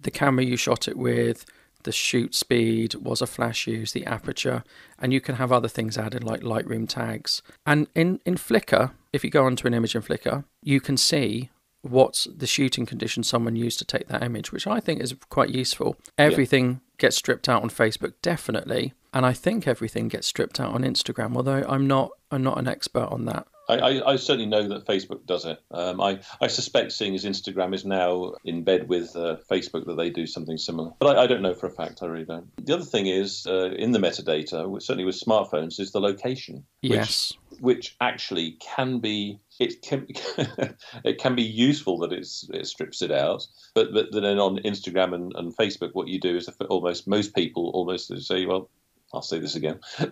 the 0.00 0.10
camera 0.10 0.44
you 0.44 0.56
shot 0.56 0.86
it 0.86 0.96
with, 0.96 1.44
the 1.84 1.92
shoot 1.92 2.34
speed, 2.34 2.94
was 2.94 3.22
a 3.22 3.26
flash 3.26 3.66
used, 3.66 3.94
the 3.94 4.04
aperture, 4.04 4.64
and 4.98 5.12
you 5.12 5.20
can 5.20 5.36
have 5.36 5.52
other 5.52 5.68
things 5.68 5.96
added 5.96 6.24
like 6.24 6.40
Lightroom 6.40 6.88
tags. 6.88 7.42
And 7.64 7.86
in, 7.94 8.20
in 8.26 8.34
Flickr, 8.34 8.92
if 9.12 9.24
you 9.24 9.30
go 9.30 9.46
onto 9.46 9.66
an 9.66 9.74
image 9.74 9.94
in 9.94 10.02
Flickr, 10.02 10.44
you 10.62 10.80
can 10.80 10.96
see 10.96 11.50
what's 11.82 12.24
the 12.24 12.46
shooting 12.46 12.86
condition 12.86 13.22
someone 13.22 13.56
used 13.56 13.78
to 13.78 13.84
take 13.84 14.08
that 14.08 14.22
image, 14.22 14.50
which 14.52 14.66
I 14.66 14.80
think 14.80 15.00
is 15.00 15.14
quite 15.28 15.50
useful. 15.50 15.96
Everything 16.18 16.70
yeah. 16.70 16.78
gets 16.98 17.16
stripped 17.16 17.48
out 17.48 17.62
on 17.62 17.70
Facebook, 17.70 18.14
definitely, 18.22 18.94
and 19.12 19.24
I 19.24 19.32
think 19.32 19.68
everything 19.68 20.08
gets 20.08 20.26
stripped 20.26 20.58
out 20.58 20.74
on 20.74 20.82
Instagram. 20.82 21.36
Although 21.36 21.64
I'm 21.68 21.86
not, 21.86 22.10
I'm 22.30 22.42
not 22.42 22.58
an 22.58 22.66
expert 22.66 23.08
on 23.10 23.26
that. 23.26 23.46
I, 23.68 23.74
I, 23.74 24.12
I, 24.12 24.16
certainly 24.16 24.46
know 24.46 24.66
that 24.68 24.86
Facebook 24.86 25.24
does 25.26 25.44
it. 25.44 25.58
Um, 25.70 26.00
I, 26.00 26.20
I 26.40 26.46
suspect, 26.48 26.92
seeing 26.92 27.14
as 27.14 27.24
Instagram 27.24 27.74
is 27.74 27.84
now 27.84 28.34
in 28.44 28.62
bed 28.62 28.88
with 28.88 29.14
uh, 29.16 29.36
Facebook, 29.50 29.86
that 29.86 29.96
they 29.96 30.10
do 30.10 30.26
something 30.26 30.58
similar. 30.58 30.92
But 30.98 31.16
I, 31.16 31.22
I, 31.22 31.26
don't 31.26 31.42
know 31.42 31.54
for 31.54 31.66
a 31.66 31.70
fact. 31.70 32.02
I 32.02 32.06
really 32.06 32.24
don't. 32.24 32.48
The 32.64 32.74
other 32.74 32.84
thing 32.84 33.06
is, 33.06 33.46
uh, 33.46 33.70
in 33.70 33.92
the 33.92 33.98
metadata, 33.98 34.82
certainly 34.82 35.04
with 35.04 35.20
smartphones, 35.20 35.80
is 35.80 35.92
the 35.92 36.00
location. 36.00 36.64
Yes. 36.82 37.32
Which, 37.50 37.60
which 37.60 37.96
actually 38.00 38.58
can 38.60 38.98
be 38.98 39.38
it 39.60 39.82
can 39.82 40.06
it 41.04 41.18
can 41.18 41.34
be 41.34 41.42
useful 41.42 41.98
that 41.98 42.12
it's, 42.12 42.48
it 42.52 42.66
strips 42.66 43.02
it 43.02 43.10
out, 43.10 43.46
but 43.74 43.92
but 43.92 44.12
then 44.12 44.38
on 44.38 44.58
Instagram 44.58 45.14
and, 45.14 45.32
and 45.36 45.56
Facebook, 45.56 45.90
what 45.92 46.08
you 46.08 46.20
do 46.20 46.36
is 46.36 46.48
almost 46.68 47.06
most 47.06 47.34
people 47.34 47.70
almost 47.74 48.12
say, 48.22 48.46
well, 48.46 48.68
I'll 49.12 49.22
say 49.22 49.38
this 49.38 49.54
again. 49.54 49.80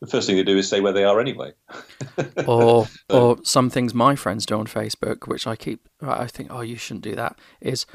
the 0.00 0.06
first 0.06 0.26
thing 0.26 0.36
they 0.36 0.42
do 0.42 0.56
is 0.56 0.68
say 0.68 0.80
where 0.80 0.92
they 0.92 1.04
are 1.04 1.20
anyway. 1.20 1.52
or 2.46 2.86
or 3.08 3.38
some 3.42 3.70
things 3.70 3.94
my 3.94 4.16
friends 4.16 4.46
do 4.46 4.58
on 4.58 4.66
Facebook, 4.66 5.28
which 5.28 5.46
I 5.46 5.56
keep 5.56 5.88
I 6.00 6.26
think, 6.26 6.50
oh, 6.50 6.62
you 6.62 6.76
shouldn't 6.76 7.04
do 7.04 7.14
that. 7.16 7.38
Is 7.60 7.86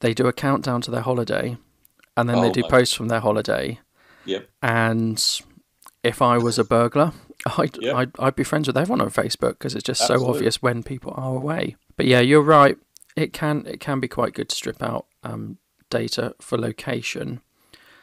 they 0.00 0.14
do 0.14 0.26
a 0.26 0.32
countdown 0.32 0.80
to 0.82 0.90
their 0.90 1.00
holiday, 1.00 1.58
and 2.16 2.28
then 2.28 2.38
oh, 2.38 2.42
they 2.42 2.50
do 2.50 2.62
posts 2.62 2.94
from 2.94 3.08
their 3.08 3.20
holiday. 3.20 3.80
Yep. 4.24 4.48
And 4.62 5.40
if 6.04 6.22
I 6.22 6.38
was 6.38 6.58
a 6.58 6.64
burglar, 6.64 7.12
I'd 7.58 7.76
yep. 7.82 7.96
I'd, 7.96 8.10
I'd 8.18 8.36
be 8.36 8.44
friends 8.44 8.68
with 8.68 8.76
everyone 8.76 9.00
on 9.00 9.10
Facebook 9.10 9.58
because 9.58 9.74
it's 9.74 9.84
just 9.84 10.02
Absolutely. 10.02 10.26
so 10.26 10.30
obvious 10.30 10.62
when 10.62 10.82
people 10.84 11.12
are 11.16 11.34
away. 11.34 11.76
But 11.96 12.06
yeah, 12.06 12.20
you're 12.20 12.42
right. 12.42 12.76
It 13.16 13.32
can 13.32 13.66
it 13.66 13.80
can 13.80 13.98
be 13.98 14.08
quite 14.08 14.34
good 14.34 14.48
to 14.48 14.54
strip 14.54 14.80
out 14.80 15.06
um, 15.24 15.58
data 15.90 16.36
for 16.40 16.56
location. 16.56 17.40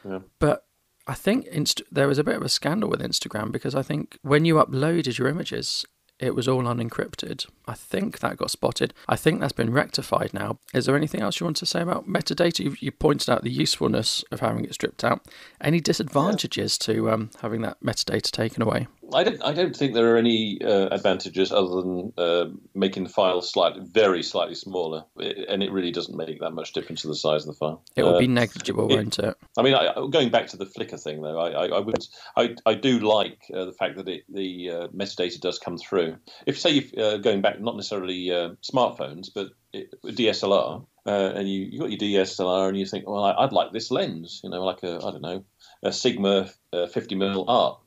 Yeah. 0.03 0.19
But 0.39 0.64
I 1.07 1.13
think 1.13 1.45
Inst- 1.47 1.83
there 1.91 2.07
was 2.07 2.17
a 2.17 2.23
bit 2.23 2.35
of 2.35 2.41
a 2.41 2.49
scandal 2.49 2.89
with 2.89 3.01
Instagram 3.01 3.51
because 3.51 3.75
I 3.75 3.83
think 3.83 4.17
when 4.21 4.45
you 4.45 4.55
uploaded 4.55 5.17
your 5.17 5.27
images, 5.27 5.85
it 6.17 6.33
was 6.33 6.47
all 6.47 6.63
unencrypted. 6.63 7.45
I 7.67 7.73
think 7.73 8.19
that 8.19 8.37
got 8.37 8.49
spotted. 8.49 8.93
I 9.07 9.15
think 9.15 9.39
that's 9.39 9.53
been 9.53 9.73
rectified 9.73 10.33
now. 10.33 10.59
Is 10.73 10.85
there 10.85 10.95
anything 10.95 11.21
else 11.21 11.39
you 11.39 11.45
want 11.45 11.57
to 11.57 11.65
say 11.65 11.81
about 11.81 12.07
metadata? 12.07 12.59
You, 12.59 12.75
you 12.79 12.91
pointed 12.91 13.29
out 13.29 13.43
the 13.43 13.51
usefulness 13.51 14.23
of 14.31 14.39
having 14.39 14.63
it 14.63 14.73
stripped 14.73 15.03
out. 15.03 15.25
Any 15.59 15.81
disadvantages 15.81 16.77
yeah. 16.81 16.93
to 16.93 17.11
um, 17.11 17.29
having 17.41 17.61
that 17.61 17.81
metadata 17.81 18.31
taken 18.31 18.63
away? 18.63 18.87
I 19.13 19.23
don't. 19.23 19.43
I 19.43 19.53
don't 19.53 19.75
think 19.75 19.93
there 19.93 20.15
are 20.15 20.17
any 20.17 20.59
uh, 20.63 20.87
advantages 20.91 21.51
other 21.51 21.81
than 21.81 22.13
uh, 22.17 22.45
making 22.73 23.03
the 23.03 23.09
file 23.09 23.41
slightly, 23.41 23.81
very 23.85 24.23
slightly 24.23 24.55
smaller, 24.55 25.05
it, 25.17 25.47
and 25.49 25.61
it 25.61 25.71
really 25.71 25.91
doesn't 25.91 26.17
make 26.17 26.39
that 26.39 26.51
much 26.51 26.73
difference 26.73 27.01
to 27.01 27.07
the 27.07 27.15
size 27.15 27.43
of 27.43 27.47
the 27.47 27.53
file. 27.53 27.83
It 27.95 28.03
will 28.03 28.15
uh, 28.15 28.19
be 28.19 28.27
negligible, 28.27 28.91
it, 28.91 28.95
won't 28.95 29.19
it? 29.19 29.35
I 29.57 29.61
mean, 29.61 29.75
I, 29.75 29.93
going 30.09 30.29
back 30.29 30.47
to 30.47 30.57
the 30.57 30.65
Flickr 30.65 31.01
thing, 31.01 31.21
though, 31.21 31.39
I, 31.39 31.49
I, 31.49 31.65
I 31.67 31.79
would, 31.79 32.05
I, 32.35 32.55
I 32.65 32.73
do 32.73 32.99
like 32.99 33.39
uh, 33.53 33.65
the 33.65 33.73
fact 33.73 33.97
that 33.97 34.07
it, 34.07 34.23
the 34.29 34.69
uh, 34.69 34.87
metadata 34.87 35.39
does 35.39 35.59
come 35.59 35.77
through. 35.77 36.17
If 36.45 36.59
say 36.59 36.71
you're 36.71 37.05
uh, 37.05 37.17
going 37.17 37.41
back, 37.41 37.59
not 37.59 37.75
necessarily 37.75 38.27
smartphones, 38.63 39.29
but 39.33 39.49
DSLR, 39.73 40.85
and 41.05 41.49
you 41.49 41.61
you 41.61 41.79
got 41.79 41.91
your 41.91 42.25
DSLR, 42.25 42.69
and 42.69 42.77
you 42.77 42.85
think, 42.85 43.07
well, 43.07 43.23
I, 43.23 43.43
would 43.43 43.53
like 43.53 43.71
this 43.71 43.91
lens, 43.91 44.41
you 44.43 44.49
know, 44.49 44.63
like 44.63 44.83
a 44.83 44.95
I 44.97 45.11
don't 45.11 45.21
know, 45.21 45.43
a 45.83 45.91
Sigma 45.91 46.49
50 46.71 47.15
mm 47.15 47.45
art 47.47 47.79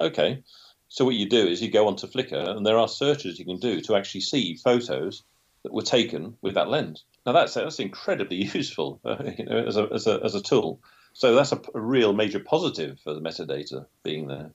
Okay. 0.00 0.42
So 0.88 1.04
what 1.04 1.14
you 1.14 1.28
do 1.28 1.46
is 1.46 1.60
you 1.60 1.70
go 1.70 1.88
onto 1.88 2.06
Flickr, 2.06 2.56
and 2.56 2.64
there 2.64 2.78
are 2.78 2.88
searches 2.88 3.38
you 3.38 3.44
can 3.44 3.58
do 3.58 3.80
to 3.80 3.96
actually 3.96 4.20
see 4.20 4.56
photos 4.56 5.24
that 5.64 5.72
were 5.72 5.82
taken 5.82 6.36
with 6.40 6.54
that 6.54 6.68
lens. 6.68 7.04
Now 7.26 7.32
that's 7.32 7.54
that's 7.54 7.80
incredibly 7.80 8.36
useful, 8.54 9.00
uh, 9.04 9.16
you 9.36 9.44
know, 9.44 9.64
as 9.66 9.76
a, 9.76 9.88
as 9.92 10.06
a 10.06 10.20
as 10.22 10.34
a 10.34 10.42
tool. 10.42 10.80
So 11.12 11.34
that's 11.34 11.52
a, 11.52 11.60
a, 11.74 11.80
real 11.80 12.12
major 12.12 12.40
positive 12.40 12.98
for 13.00 13.14
the 13.14 13.20
metadata 13.20 13.86
being 14.02 14.26
there. 14.26 14.50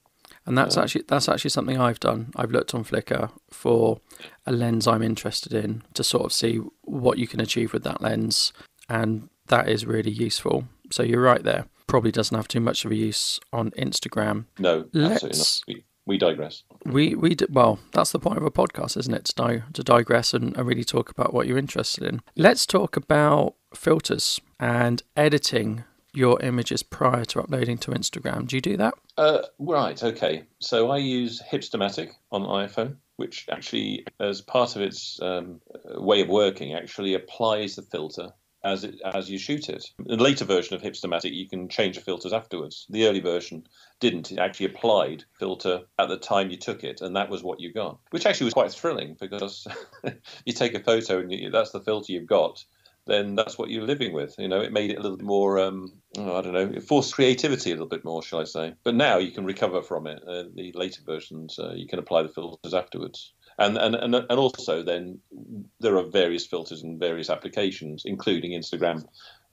And 0.46 0.56
that's 0.56 0.76
actually 0.76 1.04
that's 1.08 1.28
actually 1.28 1.50
something 1.50 1.78
I've 1.78 2.00
done. 2.00 2.32
I've 2.36 2.52
looked 2.52 2.74
on 2.74 2.84
Flickr 2.84 3.30
for 3.50 4.00
a 4.46 4.52
lens 4.52 4.86
I'm 4.86 5.02
interested 5.02 5.52
in 5.52 5.82
to 5.94 6.04
sort 6.04 6.24
of 6.24 6.32
see 6.32 6.60
what 6.82 7.18
you 7.18 7.26
can 7.26 7.40
achieve 7.40 7.72
with 7.72 7.82
that 7.84 8.00
lens, 8.00 8.52
and 8.88 9.28
that 9.48 9.68
is 9.68 9.84
really 9.84 10.10
useful. 10.10 10.64
So 10.90 11.02
you're 11.02 11.22
right 11.22 11.42
there 11.42 11.66
probably 11.90 12.12
doesn't 12.12 12.36
have 12.36 12.48
too 12.48 12.60
much 12.60 12.84
of 12.84 12.92
a 12.92 12.94
use 12.94 13.40
on 13.52 13.72
Instagram. 13.72 14.46
No, 14.58 14.86
Let's, 14.92 15.24
absolutely 15.24 15.38
not. 15.38 15.62
We, 15.66 15.84
we 16.06 16.18
digress. 16.18 16.62
We 16.86 17.14
we 17.14 17.36
well, 17.50 17.78
that's 17.92 18.12
the 18.12 18.18
point 18.18 18.38
of 18.38 18.44
a 18.44 18.50
podcast, 18.50 18.96
isn't 18.96 19.12
it? 19.12 19.24
To, 19.26 19.34
di- 19.34 19.62
to 19.74 19.82
digress 19.82 20.32
and, 20.32 20.56
and 20.56 20.66
really 20.66 20.84
talk 20.84 21.10
about 21.10 21.34
what 21.34 21.46
you're 21.46 21.58
interested 21.58 22.04
in. 22.04 22.22
Let's 22.36 22.64
talk 22.64 22.96
about 22.96 23.56
filters 23.74 24.40
and 24.58 25.02
editing 25.16 25.84
your 26.12 26.40
images 26.42 26.82
prior 26.82 27.24
to 27.24 27.40
uploading 27.40 27.78
to 27.78 27.90
Instagram. 27.90 28.46
Do 28.46 28.56
you 28.56 28.62
do 28.62 28.76
that? 28.76 28.94
Uh, 29.16 29.42
right. 29.58 30.02
Okay. 30.02 30.44
So 30.60 30.90
I 30.90 30.98
use 30.98 31.42
Hipstamatic 31.42 32.10
on 32.32 32.42
iPhone, 32.42 32.96
which 33.16 33.46
actually, 33.50 34.06
as 34.18 34.40
part 34.40 34.76
of 34.76 34.82
its 34.82 35.20
um, 35.22 35.60
way 35.84 36.20
of 36.20 36.28
working, 36.28 36.74
actually 36.74 37.14
applies 37.14 37.76
the 37.76 37.82
filter 37.82 38.32
as 38.62 38.84
it, 38.84 39.00
as 39.04 39.30
you 39.30 39.38
shoot 39.38 39.68
it. 39.68 39.90
The 39.98 40.16
later 40.16 40.44
version 40.44 40.74
of 40.74 40.82
Hipstamatic, 40.82 41.34
you 41.34 41.48
can 41.48 41.68
change 41.68 41.96
the 41.96 42.02
filters 42.02 42.32
afterwards. 42.32 42.86
The 42.90 43.06
early 43.06 43.20
version 43.20 43.66
didn't. 44.00 44.32
It 44.32 44.38
actually 44.38 44.66
applied 44.66 45.24
filter 45.38 45.82
at 45.98 46.08
the 46.08 46.18
time 46.18 46.50
you 46.50 46.56
took 46.56 46.84
it, 46.84 47.00
and 47.00 47.16
that 47.16 47.30
was 47.30 47.42
what 47.42 47.60
you 47.60 47.72
got, 47.72 47.98
which 48.10 48.26
actually 48.26 48.46
was 48.46 48.54
quite 48.54 48.72
thrilling 48.72 49.16
because 49.20 49.66
you 50.44 50.52
take 50.52 50.74
a 50.74 50.80
photo 50.80 51.20
and 51.20 51.32
you, 51.32 51.50
that's 51.50 51.70
the 51.70 51.80
filter 51.80 52.12
you've 52.12 52.26
got. 52.26 52.64
Then 53.06 53.34
that's 53.34 53.58
what 53.58 53.70
you're 53.70 53.86
living 53.86 54.12
with. 54.12 54.36
You 54.38 54.46
know, 54.46 54.60
it 54.60 54.72
made 54.72 54.90
it 54.90 54.98
a 54.98 55.00
little 55.00 55.16
bit 55.16 55.26
more. 55.26 55.58
Um, 55.58 55.94
oh, 56.18 56.36
I 56.36 56.42
don't 56.42 56.52
know. 56.52 56.70
It 56.76 56.84
forced 56.84 57.14
creativity 57.14 57.70
a 57.70 57.74
little 57.74 57.88
bit 57.88 58.04
more, 58.04 58.22
shall 58.22 58.40
I 58.40 58.44
say? 58.44 58.74
But 58.84 58.94
now 58.94 59.16
you 59.16 59.32
can 59.32 59.44
recover 59.44 59.82
from 59.82 60.06
it. 60.06 60.22
Uh, 60.22 60.44
the 60.54 60.70
later 60.74 61.00
versions, 61.04 61.58
uh, 61.58 61.72
you 61.74 61.88
can 61.88 61.98
apply 61.98 62.22
the 62.22 62.28
filters 62.28 62.74
afterwards 62.74 63.32
and 63.60 63.76
and 63.76 63.94
and, 63.94 64.14
and 64.14 64.38
also 64.38 64.82
then 64.82 65.20
there 65.80 65.96
are 65.96 66.04
various 66.04 66.46
filters 66.46 66.82
and 66.82 66.98
various 66.98 67.30
applications, 67.30 68.02
including 68.04 68.52
Instagram, 68.52 69.04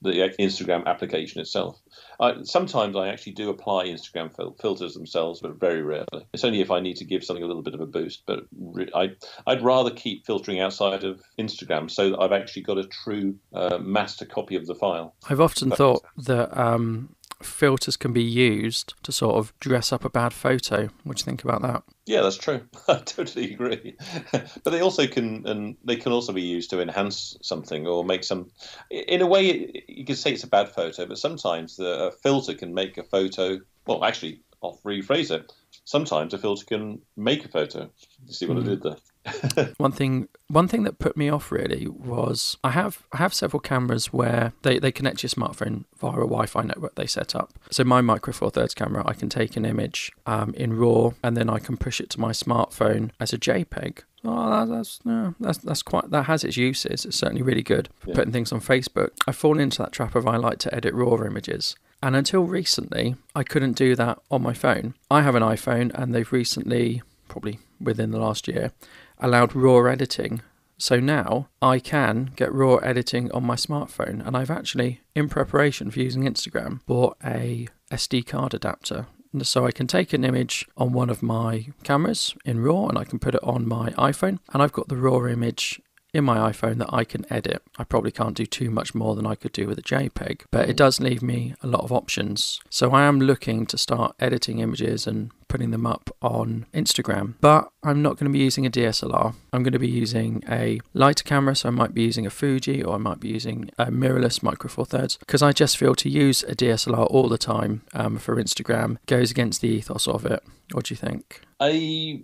the 0.02 0.34
Instagram 0.40 0.86
application 0.86 1.40
itself. 1.40 1.78
I, 2.20 2.42
sometimes 2.42 2.96
I 2.96 3.08
actually 3.08 3.32
do 3.32 3.50
apply 3.50 3.86
Instagram 3.86 4.34
fil- 4.34 4.56
filters 4.60 4.94
themselves, 4.94 5.40
but 5.40 5.60
very 5.60 5.82
rarely. 5.82 6.26
It's 6.32 6.44
only 6.44 6.60
if 6.60 6.70
I 6.70 6.80
need 6.80 6.96
to 6.96 7.04
give 7.04 7.22
something 7.22 7.44
a 7.44 7.46
little 7.46 7.62
bit 7.62 7.74
of 7.74 7.80
a 7.80 7.86
boost. 7.86 8.22
But 8.26 8.44
re- 8.58 8.90
I, 8.94 9.10
I'd 9.46 9.62
rather 9.62 9.90
keep 9.90 10.24
filtering 10.26 10.60
outside 10.60 11.04
of 11.04 11.20
Instagram 11.38 11.90
so 11.90 12.10
that 12.10 12.18
I've 12.18 12.32
actually 12.32 12.62
got 12.62 12.78
a 12.78 12.86
true 12.86 13.36
uh, 13.52 13.78
master 13.78 14.24
copy 14.24 14.56
of 14.56 14.66
the 14.66 14.74
file. 14.74 15.14
I've 15.28 15.40
often 15.40 15.70
thought 15.70 16.04
that 16.16 16.58
um, 16.58 17.14
filters 17.42 17.96
can 17.96 18.12
be 18.12 18.22
used 18.22 18.94
to 19.02 19.12
sort 19.12 19.36
of 19.36 19.52
dress 19.60 19.92
up 19.92 20.04
a 20.04 20.10
bad 20.10 20.32
photo. 20.32 20.88
What 21.04 21.16
do 21.16 21.20
you 21.20 21.24
think 21.24 21.44
about 21.44 21.62
that? 21.62 21.82
Yeah, 22.06 22.22
that's 22.22 22.36
true. 22.36 22.62
I 22.88 22.98
totally 22.98 23.52
agree. 23.52 23.96
but 24.32 24.70
they 24.70 24.80
also 24.80 25.06
can, 25.06 25.46
and 25.46 25.76
they 25.84 25.96
can 25.96 26.12
also 26.12 26.32
be 26.32 26.42
used 26.42 26.70
to 26.70 26.80
enhance 26.80 27.36
something 27.42 27.86
or 27.86 28.04
make 28.04 28.24
some. 28.24 28.50
In 28.90 29.22
a 29.22 29.26
way, 29.26 29.84
you 29.88 30.04
could 30.04 30.18
say 30.18 30.32
it's 30.32 30.44
a 30.44 30.48
bad 30.48 30.68
photo, 30.68 31.06
but 31.06 31.18
sometimes 31.18 31.76
the 31.76 32.14
filter 32.22 32.54
can 32.54 32.74
make 32.74 32.98
a 32.98 33.02
photo. 33.02 33.58
Well, 33.86 34.04
actually, 34.04 34.40
I'll 34.62 34.80
rephrase 34.84 35.30
it. 35.30 35.52
Sometimes 35.84 36.34
a 36.34 36.38
filter 36.38 36.64
can 36.64 37.00
make 37.16 37.44
a 37.44 37.48
photo. 37.48 37.90
You 38.26 38.32
see 38.32 38.46
what 38.46 38.56
mm. 38.56 38.60
I 38.60 38.62
hmm. 38.62 38.68
did 38.70 38.82
there? 38.82 38.96
one 39.76 39.92
thing 39.92 40.28
one 40.48 40.68
thing 40.68 40.82
that 40.84 40.98
put 40.98 41.16
me 41.16 41.28
off 41.28 41.52
really 41.52 41.86
was 41.86 42.56
I 42.64 42.70
have 42.70 43.02
I 43.12 43.18
have 43.18 43.34
several 43.34 43.60
cameras 43.60 44.12
where 44.12 44.52
they, 44.62 44.78
they 44.78 44.92
connect 44.92 45.22
your 45.22 45.30
smartphone 45.30 45.84
via 45.98 46.12
a 46.12 46.26
Wi-Fi 46.26 46.62
network 46.62 46.94
they 46.94 47.06
set 47.06 47.34
up. 47.34 47.52
So 47.70 47.84
my 47.84 48.00
Micro 48.00 48.32
Four 48.32 48.50
Thirds 48.50 48.74
camera, 48.74 49.02
I 49.06 49.14
can 49.14 49.28
take 49.28 49.56
an 49.56 49.64
image 49.64 50.10
um, 50.26 50.54
in 50.54 50.76
RAW 50.76 51.12
and 51.22 51.36
then 51.36 51.50
I 51.50 51.58
can 51.58 51.76
push 51.76 52.00
it 52.00 52.10
to 52.10 52.20
my 52.20 52.32
smartphone 52.32 53.10
as 53.20 53.32
a 53.32 53.38
JPEG. 53.38 54.00
Oh, 54.24 54.66
that's 54.66 55.00
yeah, 55.04 55.32
that's 55.38 55.58
that's 55.58 55.82
quite 55.82 56.10
that 56.10 56.24
has 56.24 56.44
its 56.44 56.56
uses. 56.56 57.04
It's 57.04 57.16
certainly 57.16 57.42
really 57.42 57.62
good 57.62 57.88
for 57.98 58.10
yeah. 58.10 58.14
putting 58.16 58.32
things 58.32 58.52
on 58.52 58.60
Facebook. 58.60 59.10
I've 59.26 59.36
fallen 59.36 59.60
into 59.60 59.78
that 59.82 59.92
trap 59.92 60.14
of 60.14 60.26
I 60.26 60.36
like 60.36 60.58
to 60.60 60.74
edit 60.74 60.94
RAW 60.94 61.24
images. 61.24 61.76
And 62.02 62.14
until 62.14 62.44
recently, 62.44 63.16
I 63.34 63.42
couldn't 63.42 63.72
do 63.72 63.96
that 63.96 64.20
on 64.30 64.42
my 64.42 64.54
phone. 64.54 64.94
I 65.10 65.22
have 65.22 65.34
an 65.34 65.42
iPhone, 65.42 65.90
and 65.94 66.14
they've 66.14 66.30
recently, 66.32 67.02
probably 67.26 67.58
within 67.80 68.12
the 68.12 68.20
last 68.20 68.46
year, 68.46 68.72
allowed 69.20 69.54
RAW 69.54 69.86
editing. 69.86 70.42
So 70.76 71.00
now 71.00 71.48
I 71.60 71.80
can 71.80 72.30
get 72.36 72.52
RAW 72.52 72.76
editing 72.76 73.32
on 73.32 73.44
my 73.44 73.56
smartphone, 73.56 74.24
and 74.24 74.36
I've 74.36 74.50
actually, 74.50 75.00
in 75.14 75.28
preparation 75.28 75.90
for 75.90 75.98
using 75.98 76.22
Instagram, 76.22 76.80
bought 76.86 77.16
a 77.24 77.66
SD 77.90 78.26
card 78.26 78.54
adapter. 78.54 79.06
So 79.42 79.66
I 79.66 79.72
can 79.72 79.86
take 79.86 80.12
an 80.12 80.24
image 80.24 80.66
on 80.76 80.92
one 80.92 81.10
of 81.10 81.22
my 81.22 81.68
cameras 81.82 82.34
in 82.44 82.60
RAW 82.60 82.88
and 82.88 82.96
I 82.96 83.04
can 83.04 83.18
put 83.18 83.34
it 83.34 83.42
on 83.42 83.68
my 83.68 83.90
iPhone, 83.90 84.38
and 84.52 84.62
I've 84.62 84.72
got 84.72 84.88
the 84.88 84.96
RAW 84.96 85.26
image 85.26 85.82
in 86.14 86.24
my 86.24 86.50
iPhone 86.50 86.78
that 86.78 86.92
I 86.92 87.04
can 87.04 87.30
edit. 87.30 87.62
I 87.76 87.84
probably 87.84 88.10
can't 88.10 88.36
do 88.36 88.46
too 88.46 88.70
much 88.70 88.94
more 88.94 89.14
than 89.14 89.26
I 89.26 89.34
could 89.34 89.52
do 89.52 89.66
with 89.66 89.78
a 89.78 89.82
JPEG, 89.82 90.42
but 90.50 90.68
it 90.68 90.76
does 90.76 91.00
leave 91.00 91.22
me 91.22 91.54
a 91.62 91.66
lot 91.66 91.82
of 91.82 91.92
options. 91.92 92.60
So 92.70 92.92
I 92.92 93.04
am 93.04 93.20
looking 93.20 93.66
to 93.66 93.76
start 93.76 94.16
editing 94.18 94.60
images 94.60 95.06
and 95.06 95.30
putting 95.48 95.70
them 95.70 95.86
up 95.86 96.10
on 96.22 96.66
Instagram, 96.72 97.34
but 97.40 97.70
I'm 97.82 98.02
not 98.02 98.16
going 98.16 98.30
to 98.30 98.36
be 98.36 98.44
using 98.44 98.66
a 98.66 98.70
DSLR. 98.70 99.34
I'm 99.52 99.62
going 99.62 99.72
to 99.72 99.78
be 99.78 99.88
using 99.88 100.44
a 100.48 100.80
lighter 100.94 101.24
camera, 101.24 101.56
so 101.56 101.68
I 101.68 101.72
might 101.72 101.94
be 101.94 102.02
using 102.02 102.26
a 102.26 102.30
Fuji 102.30 102.82
or 102.82 102.94
I 102.94 102.98
might 102.98 103.20
be 103.20 103.28
using 103.28 103.70
a 103.78 103.86
mirrorless 103.86 104.42
Micro 104.42 104.68
Four 104.68 104.86
Thirds 104.86 105.16
because 105.16 105.42
I 105.42 105.52
just 105.52 105.76
feel 105.76 105.94
to 105.96 106.08
use 106.08 106.42
a 106.44 106.54
DSLR 106.54 107.06
all 107.10 107.28
the 107.28 107.38
time 107.38 107.82
um, 107.94 108.18
for 108.18 108.36
Instagram 108.36 108.98
goes 109.06 109.30
against 109.30 109.60
the 109.60 109.68
ethos 109.68 110.06
of 110.06 110.24
it. 110.26 110.42
What 110.72 110.86
do 110.86 110.92
you 110.92 110.96
think? 110.96 111.42
I 111.60 112.22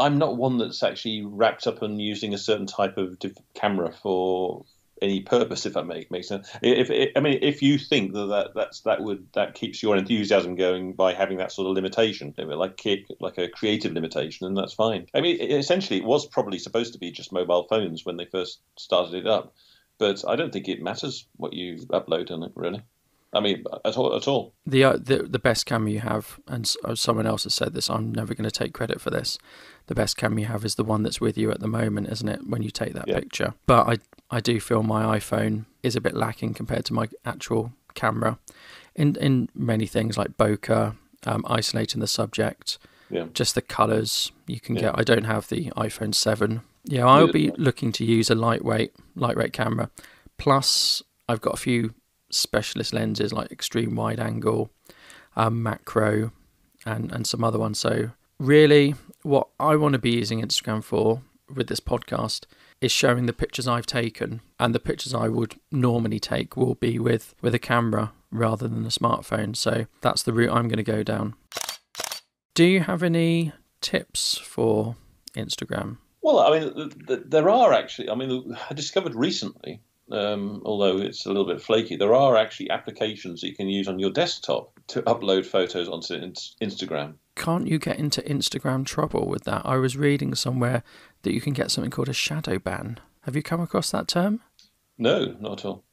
I'm 0.00 0.16
not 0.16 0.38
one 0.38 0.56
that's 0.56 0.82
actually 0.82 1.22
wrapped 1.26 1.66
up 1.66 1.82
in 1.82 2.00
using 2.00 2.32
a 2.32 2.38
certain 2.38 2.66
type 2.66 2.96
of 2.96 3.18
camera 3.54 3.92
for 3.92 4.64
any 5.02 5.20
purpose, 5.20 5.66
if 5.66 5.74
that 5.74 5.86
make, 5.86 6.10
makes 6.10 6.28
sense. 6.28 6.50
If, 6.62 6.90
if, 6.90 7.10
I 7.16 7.20
mean, 7.20 7.38
if 7.42 7.62
you 7.62 7.78
think 7.78 8.12
that, 8.12 8.26
that 8.26 8.48
that's 8.54 8.80
that 8.82 9.02
would 9.02 9.26
that 9.34 9.54
keeps 9.54 9.82
your 9.82 9.96
enthusiasm 9.96 10.54
going 10.56 10.92
by 10.92 11.14
having 11.14 11.38
that 11.38 11.52
sort 11.52 11.68
of 11.68 11.74
limitation, 11.74 12.34
like 12.36 12.84
like 13.20 13.38
a 13.38 13.48
creative 13.48 13.92
limitation, 13.92 14.46
then 14.46 14.54
that's 14.54 14.74
fine. 14.74 15.06
I 15.14 15.20
mean, 15.20 15.40
essentially, 15.40 15.98
it 15.98 16.04
was 16.04 16.26
probably 16.26 16.58
supposed 16.58 16.92
to 16.92 16.98
be 16.98 17.10
just 17.10 17.32
mobile 17.32 17.66
phones 17.68 18.04
when 18.04 18.16
they 18.16 18.26
first 18.26 18.60
started 18.76 19.14
it 19.14 19.26
up, 19.26 19.54
but 19.98 20.22
I 20.26 20.36
don't 20.36 20.52
think 20.52 20.68
it 20.68 20.82
matters 20.82 21.26
what 21.36 21.52
you 21.52 21.76
upload 21.90 22.30
on 22.30 22.42
it 22.42 22.52
really. 22.54 22.82
I 23.32 23.40
mean, 23.40 23.64
at 23.84 23.96
all. 23.96 24.16
At 24.16 24.26
all. 24.26 24.54
The 24.66 24.84
uh, 24.84 24.96
the 24.96 25.22
the 25.22 25.38
best 25.38 25.66
camera 25.66 25.90
you 25.90 26.00
have, 26.00 26.40
and 26.48 26.72
uh, 26.84 26.94
someone 26.94 27.26
else 27.26 27.44
has 27.44 27.54
said 27.54 27.74
this. 27.74 27.88
I'm 27.88 28.12
never 28.12 28.34
going 28.34 28.48
to 28.48 28.50
take 28.50 28.72
credit 28.72 29.00
for 29.00 29.10
this. 29.10 29.38
The 29.86 29.94
best 29.94 30.16
camera 30.16 30.40
you 30.40 30.46
have 30.46 30.64
is 30.64 30.74
the 30.74 30.84
one 30.84 31.02
that's 31.02 31.20
with 31.20 31.38
you 31.38 31.50
at 31.50 31.60
the 31.60 31.68
moment, 31.68 32.08
isn't 32.08 32.28
it? 32.28 32.46
When 32.48 32.62
you 32.62 32.70
take 32.70 32.94
that 32.94 33.06
yeah. 33.06 33.20
picture. 33.20 33.54
But 33.66 33.88
I 33.88 33.98
I 34.36 34.40
do 34.40 34.58
feel 34.58 34.82
my 34.82 35.18
iPhone 35.18 35.66
is 35.82 35.94
a 35.94 36.00
bit 36.00 36.14
lacking 36.14 36.54
compared 36.54 36.84
to 36.86 36.94
my 36.94 37.08
actual 37.24 37.72
camera, 37.94 38.38
in 38.96 39.16
in 39.16 39.48
many 39.54 39.86
things 39.86 40.18
like 40.18 40.36
bokeh, 40.36 40.96
um, 41.26 41.44
isolating 41.46 42.00
the 42.00 42.08
subject, 42.08 42.78
yeah. 43.10 43.26
just 43.32 43.54
the 43.54 43.62
colours 43.62 44.32
you 44.46 44.58
can 44.58 44.74
yeah. 44.74 44.82
get. 44.82 44.98
I 44.98 45.02
don't 45.02 45.24
have 45.24 45.48
the 45.48 45.70
iPhone 45.76 46.14
seven. 46.14 46.62
Yeah, 46.84 47.06
I'll 47.06 47.30
be 47.30 47.52
looking 47.56 47.92
to 47.92 48.04
use 48.04 48.30
a 48.30 48.34
lightweight 48.34 48.92
lightweight 49.14 49.52
camera. 49.52 49.90
Plus, 50.38 51.02
I've 51.28 51.40
got 51.40 51.54
a 51.54 51.58
few 51.58 51.94
specialist 52.30 52.92
lenses 52.92 53.32
like 53.32 53.50
extreme 53.50 53.94
wide 53.96 54.20
angle, 54.20 54.70
um, 55.36 55.62
macro, 55.62 56.32
and 56.86 57.12
and 57.12 57.26
some 57.26 57.44
other 57.44 57.58
ones. 57.58 57.78
So 57.78 58.10
really, 58.38 58.94
what 59.22 59.48
I 59.58 59.76
want 59.76 59.92
to 59.92 59.98
be 59.98 60.10
using 60.10 60.42
Instagram 60.42 60.82
for 60.82 61.22
with 61.54 61.66
this 61.66 61.80
podcast 61.80 62.44
is 62.80 62.92
showing 62.92 63.26
the 63.26 63.32
pictures 63.32 63.68
I've 63.68 63.86
taken, 63.86 64.40
and 64.58 64.74
the 64.74 64.80
pictures 64.80 65.12
I 65.14 65.28
would 65.28 65.56
normally 65.70 66.20
take 66.20 66.56
will 66.56 66.74
be 66.74 66.98
with 66.98 67.34
with 67.42 67.54
a 67.54 67.58
camera 67.58 68.12
rather 68.30 68.68
than 68.68 68.84
a 68.84 68.88
smartphone. 68.88 69.56
So 69.56 69.86
that's 70.00 70.22
the 70.22 70.32
route 70.32 70.50
I'm 70.50 70.68
going 70.68 70.76
to 70.76 70.82
go 70.82 71.02
down. 71.02 71.34
Do 72.54 72.64
you 72.64 72.80
have 72.80 73.02
any 73.02 73.52
tips 73.80 74.38
for 74.38 74.96
Instagram? 75.34 75.98
Well, 76.22 76.38
I 76.38 76.58
mean, 76.58 76.74
th- 76.74 77.06
th- 77.06 77.20
there 77.26 77.48
are 77.48 77.72
actually. 77.72 78.10
I 78.10 78.14
mean, 78.14 78.56
I 78.70 78.74
discovered 78.74 79.14
recently, 79.14 79.80
um, 80.10 80.62
although 80.64 80.98
it's 80.98 81.26
a 81.26 81.28
little 81.28 81.46
bit 81.46 81.60
flaky, 81.60 81.96
there 81.96 82.14
are 82.14 82.36
actually 82.36 82.70
applications 82.70 83.40
that 83.40 83.48
you 83.48 83.54
can 83.54 83.68
use 83.68 83.88
on 83.88 83.98
your 83.98 84.10
desktop 84.10 84.72
to 84.88 85.02
upload 85.02 85.46
photos 85.46 85.88
onto 85.88 86.14
Instagram. 86.60 87.14
Can't 87.36 87.66
you 87.66 87.78
get 87.78 87.98
into 87.98 88.20
Instagram 88.22 88.84
trouble 88.84 89.26
with 89.26 89.44
that? 89.44 89.62
I 89.64 89.76
was 89.76 89.96
reading 89.96 90.34
somewhere 90.34 90.82
that 91.22 91.32
you 91.32 91.40
can 91.40 91.52
get 91.52 91.70
something 91.70 91.90
called 91.90 92.08
a 92.08 92.14
shadow 92.14 92.58
ban. 92.58 92.98
Have 93.22 93.36
you 93.36 93.42
come 93.42 93.60
across 93.60 93.90
that 93.90 94.08
term? 94.08 94.40
No, 94.98 95.36
not 95.40 95.60
at 95.60 95.64
all. 95.64 95.84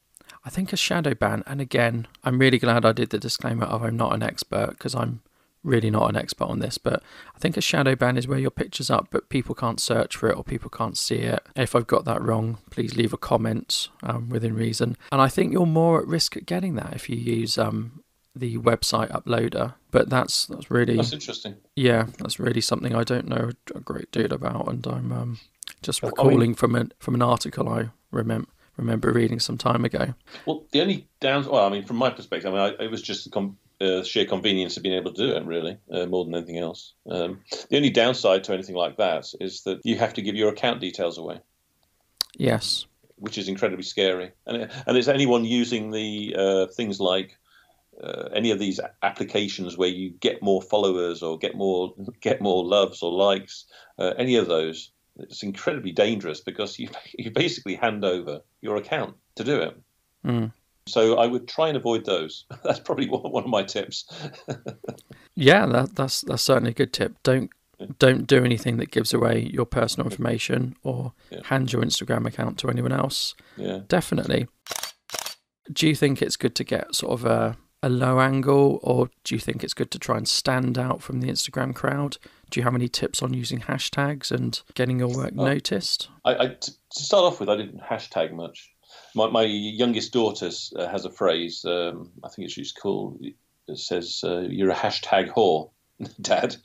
I 0.44 0.50
think 0.50 0.72
a 0.72 0.76
shadow 0.76 1.14
ban, 1.14 1.42
and 1.46 1.60
again, 1.60 2.06
I'm 2.24 2.38
really 2.38 2.58
glad 2.58 2.84
I 2.84 2.92
did 2.92 3.10
the 3.10 3.18
disclaimer 3.18 3.64
of 3.64 3.82
I'm 3.82 3.96
not 3.96 4.14
an 4.14 4.22
expert 4.22 4.70
because 4.70 4.94
I'm 4.94 5.22
really 5.68 5.90
not 5.90 6.08
an 6.08 6.16
expert 6.16 6.46
on 6.46 6.58
this, 6.58 6.78
but 6.78 7.02
I 7.34 7.38
think 7.38 7.56
a 7.56 7.60
shadow 7.60 7.94
ban 7.94 8.16
is 8.16 8.26
where 8.26 8.38
your 8.38 8.50
picture's 8.50 8.90
up, 8.90 9.08
but 9.10 9.28
people 9.28 9.54
can't 9.54 9.78
search 9.80 10.16
for 10.16 10.28
it 10.30 10.36
or 10.36 10.42
people 10.42 10.70
can't 10.70 10.96
see 10.98 11.16
it. 11.16 11.46
If 11.54 11.76
I've 11.76 11.86
got 11.86 12.04
that 12.06 12.22
wrong, 12.22 12.58
please 12.70 12.96
leave 12.96 13.12
a 13.12 13.16
comment 13.18 13.88
um, 14.02 14.28
within 14.28 14.54
reason. 14.54 14.96
And 15.12 15.20
I 15.20 15.28
think 15.28 15.52
you're 15.52 15.66
more 15.66 16.00
at 16.00 16.06
risk 16.08 16.36
at 16.36 16.46
getting 16.46 16.74
that 16.76 16.94
if 16.94 17.08
you 17.08 17.16
use 17.16 17.58
um, 17.58 18.02
the 18.34 18.58
website 18.58 19.10
uploader. 19.12 19.74
But 19.90 20.10
that's 20.10 20.46
that's 20.46 20.70
really 20.70 20.96
That's 20.96 21.12
interesting. 21.12 21.56
yeah, 21.76 22.06
that's 22.18 22.38
really 22.38 22.60
something 22.60 22.94
I 22.94 23.04
don't 23.04 23.26
know 23.28 23.50
a 23.74 23.80
great 23.80 24.10
deal 24.12 24.32
about, 24.32 24.68
and 24.68 24.86
I'm 24.86 25.12
um, 25.12 25.38
just 25.82 26.02
Well, 26.02 26.12
I 26.18 26.22
mean- 26.22 26.28
recalling 26.28 26.54
from 26.54 26.74
an 26.74 26.92
from 26.98 27.14
an 27.14 27.22
article 27.22 27.68
I 27.68 27.90
remember 28.10 28.48
remember 28.76 29.10
reading 29.12 29.40
some 29.40 29.58
time 29.58 29.84
ago. 29.84 30.14
Well, 30.46 30.64
the 30.72 30.80
only 30.82 31.08
down. 31.20 31.44
Well, 31.46 31.64
I 31.66 31.68
mean, 31.68 31.84
from 31.84 31.96
my 31.96 32.10
perspective, 32.10 32.54
I 32.54 32.56
mean, 32.70 32.76
I, 32.80 32.84
it 32.84 32.90
was 32.90 33.02
just 33.02 33.24
the 33.24 33.30
com- 33.30 33.56
uh, 33.80 34.02
sheer 34.02 34.24
convenience 34.24 34.76
of 34.76 34.82
being 34.82 34.96
able 34.96 35.12
to 35.12 35.26
do 35.26 35.36
it, 35.36 35.44
really, 35.44 35.78
uh, 35.92 36.06
more 36.06 36.24
than 36.24 36.34
anything 36.34 36.58
else. 36.58 36.94
Um, 37.10 37.40
the 37.70 37.76
only 37.76 37.90
downside 37.90 38.44
to 38.44 38.52
anything 38.52 38.74
like 38.74 38.96
that 38.96 39.32
is 39.40 39.62
that 39.62 39.80
you 39.84 39.96
have 39.96 40.14
to 40.14 40.22
give 40.22 40.34
your 40.34 40.52
account 40.52 40.80
details 40.80 41.18
away. 41.18 41.40
Yes. 42.36 42.86
which 43.16 43.36
is 43.38 43.48
incredibly 43.48 43.84
scary. 43.84 44.32
And 44.46 44.70
and 44.86 44.96
is 44.96 45.08
anyone 45.08 45.44
using 45.44 45.90
the 45.90 46.34
uh, 46.38 46.66
things 46.66 47.00
like 47.00 47.36
uh, 48.02 48.28
any 48.32 48.52
of 48.52 48.58
these 48.58 48.80
applications 49.02 49.76
where 49.76 49.88
you 49.88 50.10
get 50.10 50.42
more 50.42 50.62
followers 50.62 51.22
or 51.22 51.36
get 51.38 51.56
more 51.56 51.94
get 52.20 52.40
more 52.40 52.64
loves 52.64 53.02
or 53.02 53.12
likes? 53.12 53.66
Uh, 53.98 54.14
any 54.18 54.36
of 54.36 54.46
those? 54.46 54.92
It's 55.18 55.42
incredibly 55.42 55.90
dangerous 55.90 56.40
because 56.40 56.78
you 56.78 56.88
you 57.18 57.30
basically 57.30 57.74
hand 57.74 58.04
over 58.04 58.40
your 58.60 58.76
account 58.76 59.16
to 59.36 59.44
do 59.44 59.60
it. 59.60 59.76
Mm. 60.24 60.52
So 60.88 61.16
I 61.18 61.26
would 61.26 61.46
try 61.48 61.68
and 61.68 61.76
avoid 61.76 62.04
those. 62.04 62.44
That's 62.64 62.80
probably 62.80 63.08
one 63.08 63.44
of 63.44 63.50
my 63.50 63.62
tips. 63.62 64.04
Yeah, 65.40 65.66
that, 65.66 65.94
that's 65.94 66.22
that's 66.22 66.42
certainly 66.42 66.72
a 66.72 66.74
good 66.74 66.92
tip. 66.92 67.14
Don't 67.22 67.50
don't 68.00 68.26
do 68.26 68.44
anything 68.44 68.78
that 68.78 68.90
gives 68.90 69.14
away 69.14 69.48
your 69.52 69.66
personal 69.66 70.08
information 70.10 70.74
or 70.82 71.12
Yeah. 71.30 71.42
hand 71.44 71.72
your 71.72 71.80
Instagram 71.82 72.26
account 72.26 72.58
to 72.58 72.68
anyone 72.70 72.90
else. 72.90 73.36
Yeah. 73.56 73.82
Definitely. 73.86 74.48
Do 75.72 75.86
you 75.86 75.94
think 75.94 76.20
it's 76.22 76.36
good 76.36 76.56
to 76.56 76.64
get 76.64 76.94
sort 76.96 77.12
of 77.12 77.24
a 77.24 77.56
a 77.80 77.88
low 77.88 78.18
angle, 78.18 78.80
or 78.82 79.08
do 79.22 79.36
you 79.36 79.38
think 79.38 79.62
it's 79.62 79.74
good 79.74 79.92
to 79.92 79.98
try 80.00 80.16
and 80.16 80.26
stand 80.26 80.76
out 80.76 81.00
from 81.00 81.20
the 81.20 81.28
Instagram 81.28 81.72
crowd? 81.72 82.16
Do 82.50 82.58
you 82.58 82.64
have 82.64 82.74
any 82.74 82.88
tips 82.88 83.22
on 83.22 83.32
using 83.34 83.60
hashtags 83.60 84.32
and 84.32 84.60
getting 84.74 84.98
your 84.98 85.14
work 85.14 85.32
Oh. 85.38 85.44
noticed? 85.44 86.08
I, 86.24 86.34
I, 86.34 86.46
to 86.48 86.72
start 86.90 87.22
off 87.32 87.38
with, 87.38 87.48
I 87.48 87.56
didn't 87.56 87.80
hashtag 87.80 88.32
much. 88.32 88.68
My, 89.14 89.28
my 89.28 89.42
youngest 89.42 90.12
daughter 90.12 90.50
uh, 90.76 90.88
has 90.88 91.04
a 91.04 91.10
phrase. 91.10 91.64
Um, 91.64 92.10
I 92.24 92.28
think 92.28 92.46
it's 92.46 92.54
just 92.54 92.78
called. 92.78 93.24
It 93.66 93.78
says, 93.78 94.22
uh, 94.24 94.40
"You're 94.40 94.70
a 94.70 94.74
hashtag 94.74 95.30
whore." 95.30 95.70
Dad, 96.20 96.54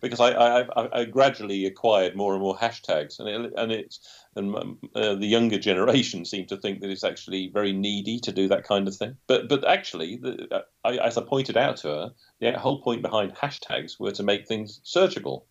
because 0.00 0.18
I, 0.18 0.30
I, 0.30 1.00
I, 1.00 1.04
gradually 1.04 1.66
acquired 1.66 2.16
more 2.16 2.32
and 2.32 2.40
more 2.40 2.56
hashtags, 2.56 3.20
and 3.20 3.28
it, 3.28 3.52
and 3.54 3.70
it's 3.70 4.00
and 4.34 4.56
uh, 4.94 5.14
the 5.16 5.26
younger 5.26 5.58
generation 5.58 6.24
seem 6.24 6.46
to 6.46 6.56
think 6.56 6.80
that 6.80 6.88
it's 6.88 7.04
actually 7.04 7.50
very 7.52 7.74
needy 7.74 8.18
to 8.20 8.32
do 8.32 8.48
that 8.48 8.64
kind 8.64 8.88
of 8.88 8.96
thing. 8.96 9.14
But 9.26 9.50
but 9.50 9.68
actually, 9.68 10.16
the, 10.16 10.64
I, 10.84 10.96
as 10.96 11.18
I 11.18 11.22
pointed 11.22 11.58
out 11.58 11.76
to 11.78 11.88
her, 11.88 12.10
the 12.40 12.58
whole 12.58 12.80
point 12.80 13.02
behind 13.02 13.34
hashtags 13.34 14.00
were 14.00 14.12
to 14.12 14.22
make 14.22 14.48
things 14.48 14.80
searchable. 14.82 15.42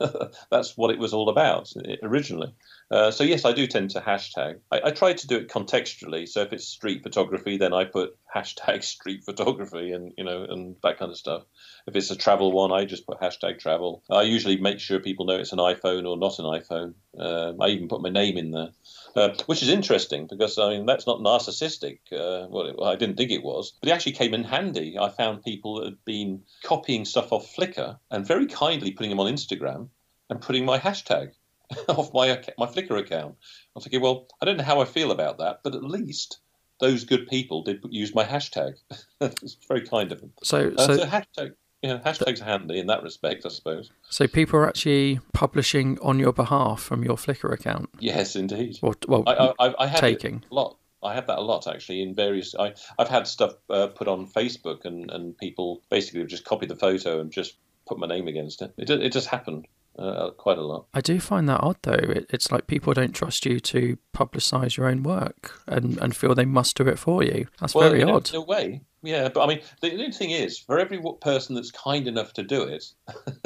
That's 0.50 0.76
what 0.76 0.90
it 0.90 0.98
was 0.98 1.12
all 1.12 1.28
about 1.28 1.72
uh, 1.76 1.94
originally. 2.02 2.54
Uh, 2.90 3.10
so 3.10 3.22
yes, 3.22 3.44
I 3.44 3.52
do 3.52 3.66
tend 3.66 3.90
to 3.90 4.00
hashtag. 4.00 4.60
I, 4.72 4.80
I 4.84 4.90
try 4.92 5.12
to 5.12 5.26
do 5.26 5.36
it 5.36 5.48
contextually. 5.48 6.26
So 6.26 6.40
if 6.42 6.52
it's 6.54 6.66
street 6.66 7.02
photography, 7.02 7.58
then 7.58 7.74
I 7.74 7.84
put 7.84 8.16
hashtag 8.34 8.82
street 8.82 9.24
photography 9.24 9.92
and 9.92 10.12
you 10.16 10.24
know 10.24 10.44
and 10.44 10.76
that 10.82 10.98
kind 10.98 11.10
of 11.10 11.18
stuff. 11.18 11.44
If 11.86 11.96
it's 11.96 12.10
a 12.10 12.16
travel 12.16 12.50
one, 12.50 12.72
I 12.72 12.86
just 12.86 13.06
put 13.06 13.20
hashtag 13.20 13.58
travel. 13.58 14.02
I 14.10 14.22
usually 14.22 14.56
make 14.58 14.80
sure 14.80 15.00
people 15.00 15.26
know 15.26 15.36
it's 15.36 15.52
an 15.52 15.58
iPhone 15.58 16.08
or 16.08 16.16
not 16.16 16.38
an 16.38 16.46
iPhone. 16.46 16.94
Um, 17.18 17.60
I 17.60 17.68
even 17.68 17.88
put 17.88 18.00
my 18.00 18.10
name 18.10 18.38
in 18.38 18.52
there, 18.52 18.70
uh, 19.16 19.34
which 19.46 19.62
is 19.62 19.68
interesting 19.68 20.26
because 20.26 20.58
I 20.58 20.70
mean 20.70 20.86
that's 20.86 21.06
not 21.06 21.20
narcissistic. 21.20 21.98
Uh, 22.10 22.48
well, 22.48 22.66
it, 22.68 22.76
well, 22.78 22.90
I 22.90 22.96
didn't 22.96 23.16
think 23.16 23.32
it 23.32 23.42
was, 23.42 23.72
but 23.80 23.90
it 23.90 23.92
actually 23.92 24.12
came 24.12 24.32
in 24.32 24.44
handy. 24.44 24.98
I 24.98 25.10
found 25.10 25.44
people 25.44 25.76
that 25.76 25.84
had 25.84 26.04
been 26.06 26.42
copying 26.64 27.04
stuff 27.04 27.32
off 27.32 27.54
Flickr 27.54 27.98
and 28.10 28.26
very 28.26 28.46
kindly 28.46 28.92
putting 28.92 29.10
them 29.10 29.20
on 29.20 29.30
Instagram 29.30 29.88
and 30.30 30.40
putting 30.40 30.64
my 30.64 30.78
hashtag 30.78 31.32
off 31.88 32.12
my 32.14 32.42
my 32.58 32.66
Flickr 32.66 32.98
account. 32.98 33.34
I 33.40 33.44
was 33.74 33.84
thinking, 33.84 34.00
well, 34.00 34.26
I 34.40 34.44
don't 34.46 34.56
know 34.56 34.64
how 34.64 34.80
I 34.80 34.84
feel 34.84 35.10
about 35.10 35.38
that, 35.38 35.60
but 35.62 35.74
at 35.74 35.82
least 35.84 36.38
those 36.80 37.04
good 37.04 37.26
people 37.28 37.62
did 37.62 37.80
use 37.90 38.14
my 38.14 38.24
hashtag. 38.24 38.74
it's 39.20 39.56
very 39.66 39.82
kind 39.86 40.12
of 40.12 40.20
them. 40.20 40.32
So 40.42 40.72
Uh, 40.76 40.86
so 40.86 40.96
so 40.98 41.06
hashtag, 41.06 41.52
yeah, 41.82 41.98
hashtags 42.04 42.40
are 42.40 42.44
handy 42.44 42.78
in 42.78 42.86
that 42.86 43.02
respect, 43.02 43.44
I 43.44 43.48
suppose. 43.50 43.90
so 44.08 44.26
people 44.26 44.58
are 44.60 44.68
actually 44.68 45.20
publishing 45.34 45.98
on 46.00 46.18
your 46.18 46.32
behalf 46.32 46.80
from 46.80 47.04
your 47.04 47.16
Flickr 47.16 47.52
account, 47.52 47.90
Yes, 47.98 48.36
indeed. 48.36 48.78
or 48.82 48.94
well, 49.08 49.24
I, 49.26 49.52
I, 49.58 49.74
I- 49.80 49.86
have 49.88 50.00
taking. 50.00 50.44
a 50.50 50.54
lot. 50.54 50.76
I 51.00 51.14
have 51.14 51.28
that 51.28 51.38
a 51.38 51.42
lot 51.42 51.68
actually 51.68 52.02
in 52.02 52.14
various. 52.16 52.56
I, 52.58 52.74
I've 52.98 53.08
had 53.08 53.28
stuff 53.28 53.52
uh, 53.70 53.86
put 53.86 54.08
on 54.08 54.26
Facebook 54.26 54.84
and, 54.84 55.08
and 55.12 55.38
people 55.38 55.80
basically 55.90 56.20
have 56.20 56.28
just 56.28 56.44
copy 56.44 56.66
the 56.66 56.74
photo 56.74 57.20
and 57.20 57.30
just 57.30 57.54
put 57.86 58.00
my 58.00 58.08
name 58.08 58.26
against 58.26 58.62
it. 58.62 58.72
It, 58.76 58.90
it 58.90 59.12
just 59.12 59.28
happened 59.28 59.68
uh, 59.98 60.30
quite 60.30 60.58
a 60.58 60.62
lot. 60.62 60.86
I 60.94 61.00
do 61.00 61.18
find 61.20 61.48
that 61.48 61.60
odd 61.62 61.76
though. 61.82 61.92
It, 61.92 62.26
it's 62.30 62.50
like 62.52 62.66
people 62.66 62.94
don't 62.94 63.12
trust 63.14 63.44
you 63.44 63.58
to 63.60 63.98
publicise 64.16 64.76
your 64.76 64.86
own 64.86 65.02
work 65.02 65.60
and, 65.66 65.98
and 65.98 66.14
feel 66.16 66.34
they 66.34 66.44
must 66.44 66.76
do 66.76 66.86
it 66.88 66.98
for 66.98 67.22
you. 67.22 67.46
That's 67.60 67.74
Well, 67.74 67.88
very 67.90 68.02
in 68.02 68.08
a- 68.08 68.14
odd. 68.14 68.30
in 68.30 68.36
a 68.36 68.40
way, 68.40 68.82
yeah. 69.02 69.28
But 69.28 69.44
I 69.44 69.46
mean, 69.48 69.60
the, 69.80 69.90
the 69.96 70.12
thing 70.12 70.30
is, 70.30 70.58
for 70.58 70.78
every 70.78 71.00
person 71.20 71.54
that's 71.54 71.70
kind 71.72 72.06
enough 72.06 72.32
to 72.34 72.42
do 72.42 72.62
it, 72.62 72.84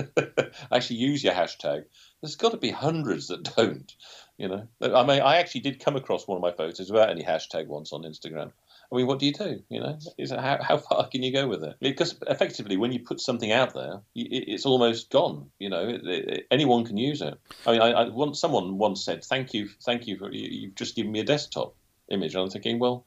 actually 0.73 0.97
use 0.97 1.25
your 1.25 1.35
hashtag. 1.35 1.85
There's 2.21 2.37
got 2.37 2.51
to 2.53 2.59
be 2.59 2.71
hundreds 2.71 3.29
that 3.29 3.43
don't. 3.57 3.93
You 4.39 4.49
know, 4.49 4.67
I 4.81 5.05
mean, 5.07 5.21
I 5.23 5.37
actually 5.37 5.61
did 5.61 5.79
come 5.79 5.95
across 5.95 6.27
one 6.27 6.37
of 6.37 6.43
my 6.43 6.51
photos 6.51 6.91
without 6.91 7.11
any 7.11 7.23
hashtag 7.23 7.67
once 7.67 7.93
on 7.93 8.03
Instagram. 8.03 8.51
I 8.93 8.97
mean, 8.97 9.07
what 9.07 9.19
do 9.19 9.27
you 9.27 9.33
do? 9.33 9.63
You 9.71 9.81
know, 9.81 9.99
is 10.19 10.31
how, 10.31 10.59
how 10.61 10.77
far 10.77 11.09
can 11.09 11.23
you 11.23 11.33
go 11.33 11.49
with 11.49 11.65
it? 11.65 11.77
Because 11.81 12.15
effectively, 12.29 12.77
when 12.77 12.93
you 12.93 13.01
put 13.01 13.21
something 13.21 13.51
out 13.51 13.73
there, 13.75 14.03
it's 14.15 14.67
almost 14.67 15.11
gone. 15.11 15.51
You 15.59 15.71
know, 15.71 15.89
it, 15.89 16.07
it, 16.07 16.47
anyone 16.51 16.85
can 16.85 16.99
use 16.99 17.23
it. 17.23 17.35
I 17.67 17.73
mean, 17.73 17.81
I, 17.81 17.91
I 17.93 18.09
once 18.09 18.39
someone 18.39 18.77
once 18.77 19.05
said, 19.05 19.25
"Thank 19.25 19.55
you, 19.55 19.69
thank 19.83 20.07
you 20.07 20.19
for 20.19 20.31
you, 20.31 20.47
you've 20.47 20.75
just 20.75 20.95
given 20.95 21.13
me 21.13 21.21
a 21.21 21.25
desktop 21.25 21.75
image." 22.11 22.35
And 22.35 22.45
I'm 22.45 22.51
thinking, 22.51 22.79
well, 22.79 23.07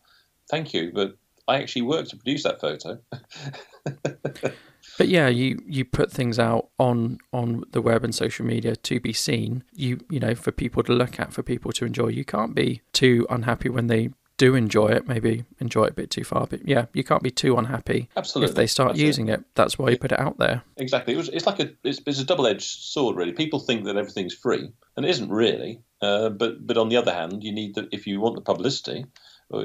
thank 0.50 0.74
you, 0.74 0.92
but 0.94 1.18
I 1.48 1.62
actually 1.62 1.84
worked 1.84 2.10
to 2.10 2.18
produce 2.18 2.44
that 2.44 2.60
photo. 2.60 3.00
But 4.98 5.10
yeah, 5.10 5.28
you 5.28 5.62
you 5.66 5.84
put 5.84 6.12
things 6.12 6.40
out 6.40 6.70
on 6.80 7.18
on 7.34 7.64
the 7.72 7.82
web 7.82 8.04
and 8.04 8.16
social 8.16 8.46
media 8.46 8.76
to 8.76 9.00
be 9.00 9.14
seen. 9.14 9.64
You 9.74 10.00
you 10.10 10.20
know 10.20 10.36
for 10.36 10.52
people 10.52 10.84
to 10.84 10.94
look 10.94 11.20
at, 11.20 11.34
for 11.34 11.44
people 11.44 11.72
to 11.74 11.86
enjoy. 11.86 12.08
You 12.08 12.24
can't 12.24 12.56
be 12.56 12.82
too 12.94 13.26
unhappy 13.30 13.68
when 13.68 13.88
they 13.88 14.12
do 14.38 14.56
enjoy 14.56 14.88
it. 14.88 15.08
Maybe 15.08 15.46
enjoy 15.60 15.86
it 15.86 15.92
a 15.92 15.94
bit 15.94 16.10
too 16.10 16.24
far, 16.24 16.48
but 16.48 16.68
yeah, 16.68 16.86
you 16.94 17.04
can't 17.04 17.24
be 17.24 17.32
too 17.32 17.58
unhappy 17.58 18.10
Absolutely, 18.18 18.52
if 18.52 18.56
they 18.56 18.68
start 18.68 18.90
That's 18.90 19.00
using 19.00 19.30
it. 19.30 19.44
That's 19.56 19.80
why 19.80 19.90
you 19.90 19.98
put 19.98 20.12
it 20.12 20.20
out 20.20 20.38
there. 20.38 20.64
Exactly. 20.78 21.14
It 21.14 21.18
was, 21.18 21.30
it's 21.30 21.46
like 21.46 21.60
a 21.60 21.72
it's, 21.84 22.02
it's 22.06 22.20
a 22.20 22.26
double 22.26 22.48
edged 22.48 22.64
sword, 22.64 23.16
really. 23.16 23.32
People 23.32 23.60
think 23.60 23.86
that 23.86 23.98
everything's 23.98 24.34
free, 24.34 24.72
and 24.98 25.06
it 25.06 25.10
isn't 25.10 25.30
really. 25.30 25.82
Uh, 26.02 26.30
but 26.30 26.66
but 26.66 26.78
on 26.78 26.90
the 26.90 26.98
other 26.98 27.14
hand, 27.14 27.44
you 27.44 27.52
need 27.52 27.76
the 27.76 27.88
if 27.92 28.08
you 28.08 28.20
want 28.20 28.36
the 28.36 28.42
publicity, 28.42 29.06
uh, 29.54 29.64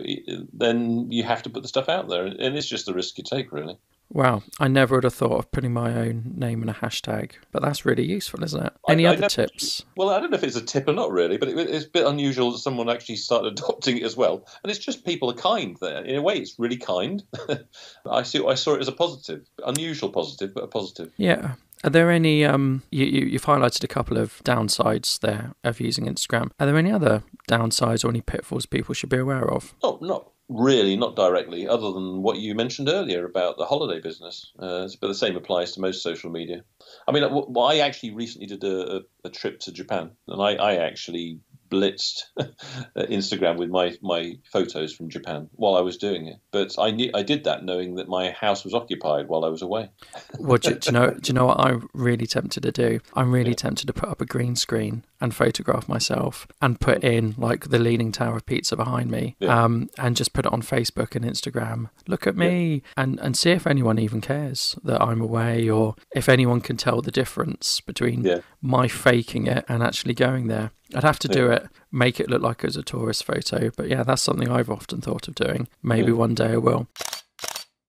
then 0.52 1.10
you 1.10 1.24
have 1.24 1.42
to 1.42 1.50
put 1.50 1.62
the 1.62 1.68
stuff 1.68 1.88
out 1.88 2.08
there, 2.08 2.26
and 2.26 2.56
it's 2.56 2.68
just 2.68 2.86
the 2.86 2.94
risk 2.94 3.18
you 3.18 3.24
take, 3.24 3.52
really. 3.52 3.78
Wow, 4.12 4.42
I 4.58 4.66
never 4.66 4.96
would 4.96 5.04
have 5.04 5.14
thought 5.14 5.38
of 5.38 5.52
putting 5.52 5.72
my 5.72 5.94
own 5.94 6.32
name 6.34 6.62
in 6.64 6.68
a 6.68 6.74
hashtag, 6.74 7.32
but 7.52 7.62
that's 7.62 7.86
really 7.86 8.04
useful, 8.04 8.42
isn't 8.42 8.66
it? 8.66 8.72
Any 8.88 9.06
I 9.06 9.10
other 9.10 9.20
never- 9.20 9.30
tips? 9.30 9.84
Well, 9.96 10.10
I 10.10 10.18
don't 10.18 10.30
know 10.32 10.36
if 10.36 10.42
it's 10.42 10.56
a 10.56 10.62
tip 10.62 10.88
or 10.88 10.92
not, 10.92 11.12
really, 11.12 11.36
but 11.36 11.48
it, 11.48 11.56
it's 11.58 11.86
a 11.86 11.90
bit 11.90 12.06
unusual 12.06 12.50
that 12.50 12.58
someone 12.58 12.90
actually 12.90 13.16
started 13.16 13.52
adopting 13.58 13.98
it 13.98 14.02
as 14.02 14.16
well. 14.16 14.44
And 14.64 14.70
it's 14.70 14.80
just 14.84 15.04
people 15.04 15.30
are 15.30 15.34
kind 15.34 15.76
there. 15.80 16.04
In 16.04 16.16
a 16.16 16.22
way, 16.22 16.34
it's 16.38 16.58
really 16.58 16.76
kind. 16.76 17.22
I 18.10 18.22
see. 18.24 18.44
I 18.44 18.54
saw 18.54 18.74
it 18.74 18.80
as 18.80 18.88
a 18.88 18.92
positive, 18.92 19.46
unusual 19.64 20.10
positive, 20.10 20.54
but 20.54 20.64
a 20.64 20.68
positive. 20.68 21.12
Yeah. 21.16 21.54
Are 21.82 21.90
there 21.90 22.10
any 22.10 22.44
um 22.44 22.82
you, 22.90 23.06
you 23.06 23.26
you've 23.26 23.46
highlighted 23.46 23.82
a 23.84 23.88
couple 23.88 24.18
of 24.18 24.42
downsides 24.44 25.20
there 25.20 25.54
of 25.64 25.80
using 25.80 26.06
Instagram. 26.06 26.50
Are 26.60 26.66
there 26.66 26.76
any 26.76 26.90
other 26.92 27.22
downsides 27.48 28.04
or 28.04 28.08
any 28.08 28.20
pitfalls 28.20 28.66
people 28.66 28.94
should 28.94 29.08
be 29.08 29.16
aware 29.16 29.50
of? 29.50 29.72
Oh, 29.82 29.98
not 30.02 30.30
really, 30.50 30.96
not 30.96 31.14
directly, 31.14 31.66
other 31.68 31.92
than 31.92 32.22
what 32.22 32.38
you 32.38 32.54
mentioned 32.54 32.88
earlier 32.88 33.24
about 33.24 33.56
the 33.56 33.64
holiday 33.64 34.00
business. 34.00 34.50
Uh, 34.58 34.88
but 35.00 35.06
the 35.06 35.14
same 35.14 35.36
applies 35.36 35.72
to 35.72 35.80
most 35.80 36.02
social 36.02 36.30
media. 36.30 36.62
I 37.06 37.12
mean, 37.12 37.22
well, 37.30 37.66
I 37.66 37.78
actually 37.78 38.10
recently 38.10 38.48
did 38.48 38.64
a, 38.64 39.02
a, 39.24 39.30
trip 39.30 39.60
to 39.60 39.72
Japan, 39.72 40.10
and 40.26 40.42
I, 40.42 40.54
I 40.54 40.74
actually 40.86 41.38
blitzed 41.70 42.24
Instagram 42.96 43.56
with 43.56 43.70
my 43.70 43.96
my 44.02 44.34
photos 44.52 44.92
from 44.92 45.08
Japan 45.08 45.48
while 45.52 45.76
I 45.76 45.82
was 45.82 45.96
doing 45.96 46.26
it. 46.26 46.38
But 46.50 46.74
I 46.78 46.90
knew 46.90 47.10
I 47.14 47.22
did 47.22 47.44
that 47.44 47.64
knowing 47.64 47.94
that 47.94 48.08
my 48.08 48.30
house 48.32 48.64
was 48.64 48.74
occupied 48.74 49.28
while 49.28 49.44
I 49.44 49.48
was 49.48 49.62
away. 49.62 49.90
well, 50.38 50.58
do, 50.58 50.74
do, 50.74 50.86
you 50.86 50.92
know? 50.92 51.10
Do 51.20 51.28
you 51.28 51.34
know 51.34 51.46
what 51.46 51.60
I'm 51.60 51.88
really 51.94 52.26
tempted 52.26 52.64
to 52.64 52.72
do? 52.72 53.00
I'm 53.14 53.30
really 53.30 53.50
yeah. 53.50 53.56
tempted 53.56 53.86
to 53.86 53.92
put 53.92 54.08
up 54.08 54.20
a 54.20 54.26
green 54.26 54.56
screen 54.56 55.04
and 55.20 55.34
photograph 55.34 55.88
myself 55.88 56.46
and 56.60 56.80
put 56.80 57.04
in 57.04 57.34
like 57.36 57.70
the 57.70 57.78
Leaning 57.78 58.12
Tower 58.12 58.36
of 58.36 58.46
Pisa 58.46 58.76
behind 58.76 59.10
me, 59.10 59.36
yeah. 59.38 59.64
um, 59.64 59.90
and 59.98 60.16
just 60.16 60.32
put 60.32 60.46
it 60.46 60.52
on 60.52 60.62
Facebook 60.62 61.14
and 61.14 61.24
Instagram. 61.24 61.90
Look 62.06 62.26
at 62.26 62.36
me, 62.36 62.74
yeah. 62.74 63.02
and 63.02 63.20
and 63.20 63.36
see 63.36 63.50
if 63.50 63.66
anyone 63.66 63.98
even 63.98 64.20
cares 64.20 64.78
that 64.84 65.00
I'm 65.00 65.20
away, 65.20 65.68
or 65.68 65.94
if 66.14 66.28
anyone 66.28 66.60
can 66.60 66.76
tell 66.76 67.02
the 67.02 67.10
difference 67.10 67.80
between 67.80 68.42
my 68.60 68.88
faking 68.88 69.46
it 69.46 69.64
and 69.68 69.82
actually 69.82 70.14
going 70.14 70.48
there. 70.48 70.70
I'd 70.94 71.04
have 71.04 71.20
to 71.20 71.28
do 71.28 71.50
it, 71.50 71.68
make 71.92 72.18
it 72.18 72.28
look 72.28 72.42
like 72.42 72.64
it 72.64 72.68
was 72.68 72.76
a 72.76 72.82
tourist 72.82 73.24
photo. 73.24 73.70
But 73.76 73.88
yeah, 73.88 74.02
that's 74.02 74.22
something 74.22 74.50
I've 74.50 74.70
often 74.70 75.00
thought 75.00 75.28
of 75.28 75.34
doing. 75.34 75.68
Maybe 75.82 76.10
yeah. 76.10 76.18
one 76.18 76.34
day 76.34 76.52
I 76.52 76.56
will. 76.56 76.88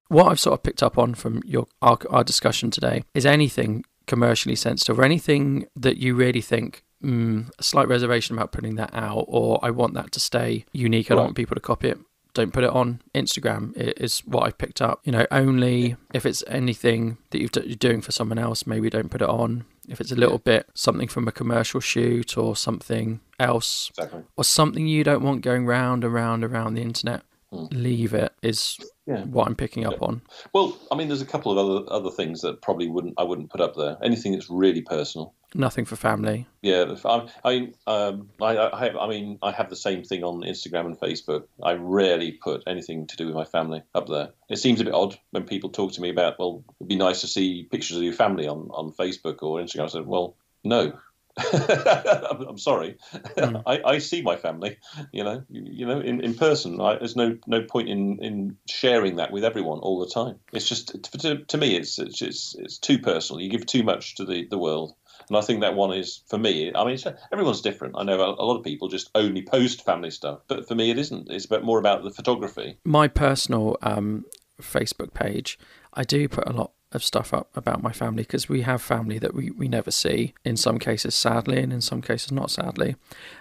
What 0.07 0.27
I've 0.27 0.39
sort 0.39 0.59
of 0.59 0.63
picked 0.63 0.83
up 0.83 0.97
on 0.97 1.15
from 1.15 1.41
your 1.45 1.67
our, 1.81 1.97
our 2.09 2.23
discussion 2.23 2.69
today 2.69 3.03
is 3.13 3.25
anything 3.25 3.85
commercially 4.07 4.55
sensitive 4.55 4.99
or 4.99 5.03
anything 5.03 5.67
that 5.75 5.97
you 5.97 6.13
really 6.13 6.41
think 6.41 6.83
mm, 7.03 7.49
a 7.57 7.63
slight 7.63 7.87
reservation 7.87 8.37
about 8.37 8.51
putting 8.51 8.75
that 8.75 8.93
out, 8.93 9.25
or 9.27 9.59
I 9.61 9.71
want 9.71 9.93
that 9.95 10.11
to 10.13 10.19
stay 10.19 10.65
unique. 10.71 11.11
I 11.11 11.15
don't 11.15 11.25
want 11.25 11.35
people 11.35 11.55
to 11.55 11.61
copy 11.61 11.89
it 11.89 11.99
don't 12.33 12.53
put 12.53 12.63
it 12.63 12.69
on 12.69 13.01
Instagram 13.13 13.73
is 13.75 14.19
what 14.19 14.43
I've 14.43 14.57
picked 14.57 14.81
up. 14.81 15.01
You 15.03 15.11
know, 15.11 15.27
only 15.31 15.95
if 16.13 16.25
it's 16.25 16.43
anything 16.47 17.17
that 17.31 17.39
you're 17.39 17.75
doing 17.75 18.01
for 18.01 18.11
someone 18.11 18.37
else, 18.37 18.65
maybe 18.65 18.89
don't 18.89 19.09
put 19.09 19.21
it 19.21 19.29
on. 19.29 19.65
If 19.87 19.99
it's 19.99 20.11
a 20.11 20.15
little 20.15 20.37
bit 20.37 20.69
something 20.73 21.07
from 21.07 21.27
a 21.27 21.31
commercial 21.31 21.79
shoot 21.79 22.37
or 22.37 22.55
something 22.55 23.19
else, 23.39 23.89
exactly. 23.89 24.23
or 24.37 24.43
something 24.43 24.87
you 24.87 25.03
don't 25.03 25.23
want 25.23 25.41
going 25.41 25.65
round 25.65 26.03
and 26.03 26.13
round 26.13 26.43
around 26.43 26.75
the 26.75 26.81
internet, 26.81 27.23
mm. 27.51 27.67
leave 27.71 28.13
it. 28.13 28.31
Is 28.41 28.77
yeah. 29.05 29.23
what 29.23 29.47
I'm 29.47 29.55
picking 29.55 29.85
up 29.85 29.97
yeah. 29.99 30.07
on. 30.07 30.21
Well, 30.53 30.77
I 30.91 30.95
mean, 30.95 31.07
there's 31.07 31.21
a 31.21 31.25
couple 31.25 31.51
of 31.51 31.57
other 31.57 31.91
other 31.91 32.11
things 32.11 32.41
that 32.41 32.61
probably 32.61 32.87
wouldn't 32.87 33.15
I 33.17 33.23
wouldn't 33.23 33.49
put 33.49 33.61
up 33.61 33.75
there. 33.75 33.97
Anything 34.01 34.33
that's 34.33 34.49
really 34.49 34.81
personal. 34.81 35.33
Nothing 35.53 35.85
for 35.85 35.97
family. 35.97 36.47
Yeah, 36.61 36.95
I, 37.03 37.27
I, 37.43 37.71
um, 37.85 38.29
I, 38.41 38.55
I, 38.55 39.05
I 39.05 39.09
mean, 39.09 39.37
I 39.41 39.51
have 39.51 39.69
the 39.69 39.75
same 39.75 40.03
thing 40.03 40.23
on 40.23 40.41
Instagram 40.41 40.85
and 40.85 40.99
Facebook. 40.99 41.43
I 41.61 41.73
rarely 41.73 42.31
put 42.31 42.63
anything 42.67 43.07
to 43.07 43.17
do 43.17 43.25
with 43.25 43.35
my 43.35 43.43
family 43.43 43.83
up 43.93 44.07
there. 44.07 44.29
It 44.49 44.57
seems 44.57 44.79
a 44.79 44.85
bit 44.85 44.93
odd 44.93 45.17
when 45.31 45.43
people 45.43 45.69
talk 45.69 45.91
to 45.93 46.01
me 46.01 46.09
about, 46.09 46.39
well, 46.39 46.63
it'd 46.79 46.87
be 46.87 46.95
nice 46.95 47.21
to 47.21 47.27
see 47.27 47.67
pictures 47.69 47.97
of 47.97 48.03
your 48.03 48.13
family 48.13 48.47
on, 48.47 48.69
on 48.71 48.93
Facebook 48.93 49.43
or 49.43 49.59
Instagram. 49.59 49.83
I 49.83 49.87
said, 49.87 50.07
well, 50.07 50.35
no, 50.63 50.93
I'm 51.37 52.57
sorry. 52.57 52.97
Mm. 53.13 53.63
I, 53.67 53.81
I 53.85 53.97
see 53.99 54.21
my 54.21 54.35
family, 54.35 54.77
you 55.11 55.23
know, 55.23 55.43
you, 55.49 55.63
you 55.65 55.85
know, 55.85 55.99
in, 55.99 56.21
in 56.21 56.33
person. 56.33 56.79
I, 56.81 56.97
there's 56.97 57.15
no 57.15 57.37
no 57.47 57.63
point 57.63 57.89
in, 57.89 58.19
in 58.21 58.57
sharing 58.67 59.15
that 59.15 59.31
with 59.31 59.45
everyone 59.45 59.79
all 59.79 59.99
the 59.99 60.11
time. 60.11 60.39
It's 60.51 60.67
just 60.67 61.01
to, 61.03 61.37
to 61.37 61.57
me, 61.57 61.75
it's, 61.77 61.99
it's 61.99 62.21
it's 62.21 62.55
it's 62.59 62.77
too 62.77 62.99
personal. 62.99 63.41
You 63.41 63.49
give 63.49 63.65
too 63.65 63.83
much 63.83 64.15
to 64.15 64.25
the, 64.25 64.45
the 64.49 64.57
world, 64.57 64.93
and 65.31 65.37
I 65.37 65.41
think 65.41 65.61
that 65.61 65.75
one 65.75 65.93
is 65.93 66.23
for 66.27 66.37
me. 66.37 66.73
I 66.75 66.83
mean, 66.83 66.97
everyone's 67.31 67.61
different. 67.61 67.95
I 67.97 68.03
know 68.03 68.17
a, 68.17 68.43
lot 68.43 68.57
of 68.57 68.65
people 68.65 68.89
just 68.89 69.09
only 69.15 69.41
post 69.41 69.85
family 69.85 70.11
stuff, 70.11 70.41
but 70.49 70.67
for 70.67 70.75
me, 70.75 70.91
it 70.91 70.99
isn't. 70.99 71.31
It's 71.31 71.45
about 71.45 71.63
more 71.63 71.79
about 71.79 72.03
the 72.03 72.11
photography. 72.11 72.77
My 72.83 73.07
personal 73.07 73.77
um, 73.81 74.25
Facebook 74.61 75.13
page, 75.13 75.57
I 75.93 76.03
do 76.03 76.27
put 76.27 76.49
a 76.49 76.51
lot 76.51 76.71
of 76.91 77.01
stuff 77.01 77.33
up 77.33 77.55
about 77.55 77.81
my 77.81 77.93
family 77.93 78.23
because 78.23 78.49
we 78.49 78.63
have 78.63 78.81
family 78.81 79.19
that 79.19 79.33
we, 79.33 79.51
we 79.51 79.69
never 79.69 79.89
see, 79.89 80.33
in 80.43 80.57
some 80.57 80.77
cases 80.77 81.15
sadly, 81.15 81.59
and 81.59 81.71
in 81.71 81.79
some 81.79 82.01
cases 82.01 82.33
not 82.33 82.51
sadly. 82.51 82.97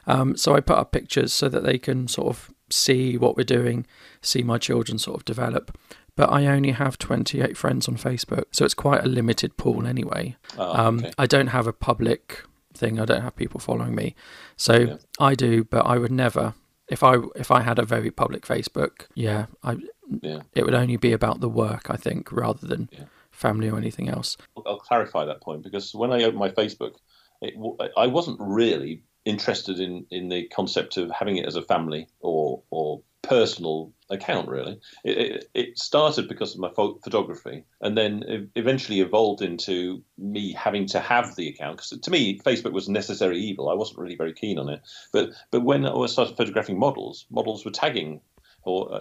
Um, 0.06 0.36
so 0.36 0.54
I 0.54 0.60
put 0.60 0.78
up 0.78 0.92
pictures 0.92 1.32
so 1.32 1.48
that 1.48 1.64
they 1.64 1.76
can 1.76 2.06
sort 2.06 2.28
of 2.28 2.50
see 2.70 3.18
what 3.18 3.36
we're 3.36 3.42
doing, 3.42 3.84
see 4.22 4.44
my 4.44 4.58
children 4.58 4.96
sort 4.96 5.16
of 5.16 5.24
develop. 5.24 5.76
But 6.20 6.32
I 6.32 6.46
only 6.48 6.72
have 6.72 6.98
28 6.98 7.56
friends 7.56 7.88
on 7.88 7.96
Facebook, 7.96 8.44
so 8.52 8.66
it's 8.66 8.74
quite 8.74 9.02
a 9.02 9.08
limited 9.08 9.56
pool 9.56 9.86
anyway. 9.86 10.36
Oh, 10.58 10.78
um, 10.78 10.98
okay. 10.98 11.12
I 11.16 11.24
don't 11.24 11.46
have 11.46 11.66
a 11.66 11.72
public 11.72 12.44
thing, 12.74 13.00
I 13.00 13.06
don't 13.06 13.22
have 13.22 13.36
people 13.36 13.58
following 13.58 13.94
me. 13.94 14.14
So 14.54 14.74
yeah. 14.74 14.96
I 15.18 15.34
do, 15.34 15.64
but 15.64 15.86
I 15.86 15.96
would 15.96 16.12
never. 16.12 16.52
If 16.88 17.02
I 17.02 17.16
if 17.36 17.50
I 17.50 17.62
had 17.62 17.78
a 17.78 17.86
very 17.86 18.10
public 18.10 18.44
Facebook, 18.44 19.06
yeah, 19.14 19.46
I 19.62 19.78
yeah. 20.20 20.40
it 20.54 20.66
would 20.66 20.74
only 20.74 20.98
be 20.98 21.12
about 21.12 21.40
the 21.40 21.48
work, 21.48 21.88
I 21.88 21.96
think, 21.96 22.30
rather 22.30 22.66
than 22.66 22.90
yeah 22.92 23.04
family 23.40 23.70
or 23.70 23.78
anything 23.78 24.08
else. 24.08 24.36
I'll 24.66 24.78
clarify 24.78 25.24
that 25.24 25.40
point 25.40 25.62
because 25.62 25.94
when 25.94 26.12
I 26.12 26.24
opened 26.24 26.38
my 26.38 26.50
Facebook, 26.50 26.96
it, 27.40 27.54
I 27.96 28.06
wasn't 28.06 28.36
really 28.40 29.02
interested 29.24 29.80
in, 29.80 30.04
in 30.10 30.28
the 30.28 30.48
concept 30.48 30.98
of 30.98 31.10
having 31.10 31.38
it 31.38 31.46
as 31.46 31.56
a 31.56 31.62
family 31.62 32.08
or 32.20 32.62
or 32.70 33.02
personal 33.22 33.92
account 34.10 34.48
really 34.48 34.78
it, 35.04 35.18
it, 35.18 35.50
it 35.54 35.78
started 35.78 36.28
because 36.28 36.54
of 36.54 36.60
my 36.60 36.70
photography 36.70 37.64
and 37.80 37.96
then 37.96 38.48
eventually 38.56 39.00
evolved 39.00 39.42
into 39.42 40.02
me 40.18 40.52
having 40.52 40.86
to 40.86 41.00
have 41.00 41.36
the 41.36 41.48
account 41.48 41.76
because 41.76 41.90
to 42.00 42.10
me 42.10 42.38
facebook 42.40 42.72
was 42.72 42.88
necessary 42.88 43.38
evil 43.38 43.68
i 43.68 43.74
wasn't 43.74 43.98
really 43.98 44.16
very 44.16 44.32
keen 44.32 44.58
on 44.58 44.68
it 44.68 44.80
but 45.12 45.30
but 45.50 45.62
when 45.62 45.86
i 45.86 45.92
was 45.92 46.12
started 46.12 46.36
photographing 46.36 46.78
models 46.78 47.26
models 47.30 47.64
were 47.64 47.70
tagging 47.70 48.20
or 48.62 48.94
uh, 48.94 49.00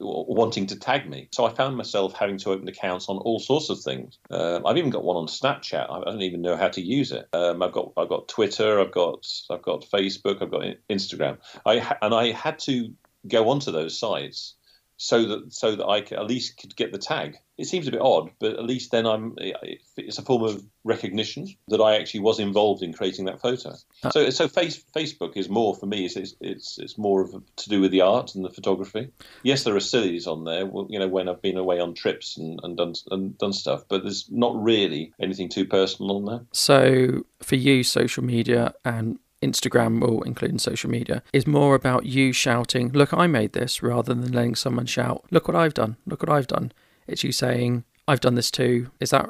wanting 0.00 0.66
to 0.66 0.78
tag 0.78 1.08
me. 1.08 1.28
So 1.32 1.44
I 1.44 1.52
found 1.52 1.76
myself 1.76 2.14
having 2.16 2.38
to 2.38 2.50
open 2.50 2.68
accounts 2.68 3.08
on 3.08 3.18
all 3.18 3.40
sorts 3.40 3.68
of 3.68 3.80
things. 3.80 4.18
Um, 4.30 4.64
I've 4.66 4.76
even 4.76 4.90
got 4.90 5.04
one 5.04 5.16
on 5.16 5.26
Snapchat. 5.26 5.90
I 5.90 6.04
don't 6.04 6.22
even 6.22 6.42
know 6.42 6.56
how 6.56 6.68
to 6.68 6.80
use 6.80 7.12
it. 7.12 7.28
Um, 7.32 7.62
I've 7.62 7.72
got 7.72 7.92
I've 7.96 8.08
got 8.08 8.28
Twitter. 8.28 8.80
I've 8.80 8.92
got 8.92 9.26
I've 9.50 9.62
got 9.62 9.84
Facebook. 9.92 10.42
I've 10.42 10.50
got 10.50 10.64
Instagram. 10.88 11.38
I 11.66 11.78
ha- 11.78 11.98
and 12.02 12.14
I 12.14 12.32
had 12.32 12.58
to 12.60 12.92
go 13.26 13.48
onto 13.48 13.72
those 13.72 13.98
sites 13.98 14.54
so 14.98 15.24
that 15.26 15.52
so 15.52 15.76
that 15.76 15.86
I 15.86 16.00
could, 16.00 16.18
at 16.18 16.26
least 16.26 16.58
could 16.58 16.76
get 16.76 16.92
the 16.92 16.98
tag. 16.98 17.38
It 17.56 17.66
seems 17.66 17.88
a 17.88 17.90
bit 17.90 18.00
odd, 18.00 18.30
but 18.40 18.52
at 18.52 18.64
least 18.64 18.90
then 18.90 19.06
I'm. 19.06 19.34
It's 19.96 20.18
a 20.18 20.22
form 20.22 20.42
of 20.42 20.62
recognition 20.84 21.48
that 21.68 21.80
I 21.80 21.96
actually 21.96 22.20
was 22.20 22.38
involved 22.38 22.82
in 22.82 22.92
creating 22.92 23.24
that 23.24 23.40
photo. 23.40 23.74
Uh, 24.02 24.10
so 24.10 24.30
so 24.30 24.48
face, 24.48 24.82
Facebook 24.94 25.36
is 25.36 25.48
more 25.48 25.74
for 25.74 25.86
me. 25.86 26.04
It's, 26.04 26.34
it's 26.40 26.78
it's 26.78 26.98
more 26.98 27.22
of 27.22 27.34
a, 27.34 27.42
to 27.56 27.68
do 27.68 27.80
with 27.80 27.92
the 27.92 28.02
art 28.02 28.34
and 28.34 28.44
the 28.44 28.50
photography. 28.50 29.10
Yes, 29.42 29.62
there 29.62 29.74
are 29.76 29.80
sillies 29.80 30.26
on 30.26 30.44
there. 30.44 30.68
You 30.88 30.98
know, 30.98 31.08
when 31.08 31.28
I've 31.28 31.42
been 31.42 31.58
away 31.58 31.80
on 31.80 31.94
trips 31.94 32.36
and, 32.36 32.60
and 32.62 32.76
done 32.76 32.94
and 33.10 33.38
done 33.38 33.52
stuff, 33.52 33.84
but 33.88 34.02
there's 34.02 34.28
not 34.30 34.60
really 34.60 35.12
anything 35.20 35.48
too 35.48 35.64
personal 35.64 36.16
on 36.16 36.24
there. 36.24 36.46
So 36.52 37.24
for 37.40 37.56
you, 37.56 37.84
social 37.84 38.24
media 38.24 38.74
and 38.84 39.18
Instagram 39.42 40.02
or 40.02 40.26
including 40.26 40.58
social 40.58 40.90
media 40.90 41.22
is 41.32 41.46
more 41.46 41.74
about 41.74 42.06
you 42.06 42.32
shouting, 42.32 42.90
Look, 42.92 43.12
I 43.12 43.26
made 43.26 43.52
this, 43.52 43.82
rather 43.82 44.14
than 44.14 44.32
letting 44.32 44.54
someone 44.54 44.86
shout, 44.86 45.24
Look 45.30 45.48
what 45.48 45.56
I've 45.56 45.74
done, 45.74 45.96
look 46.06 46.22
what 46.22 46.30
I've 46.30 46.46
done. 46.46 46.72
It's 47.06 47.24
you 47.24 47.32
saying, 47.32 47.84
I've 48.06 48.20
done 48.20 48.34
this 48.34 48.50
too. 48.50 48.90
Is 49.00 49.10
that 49.10 49.28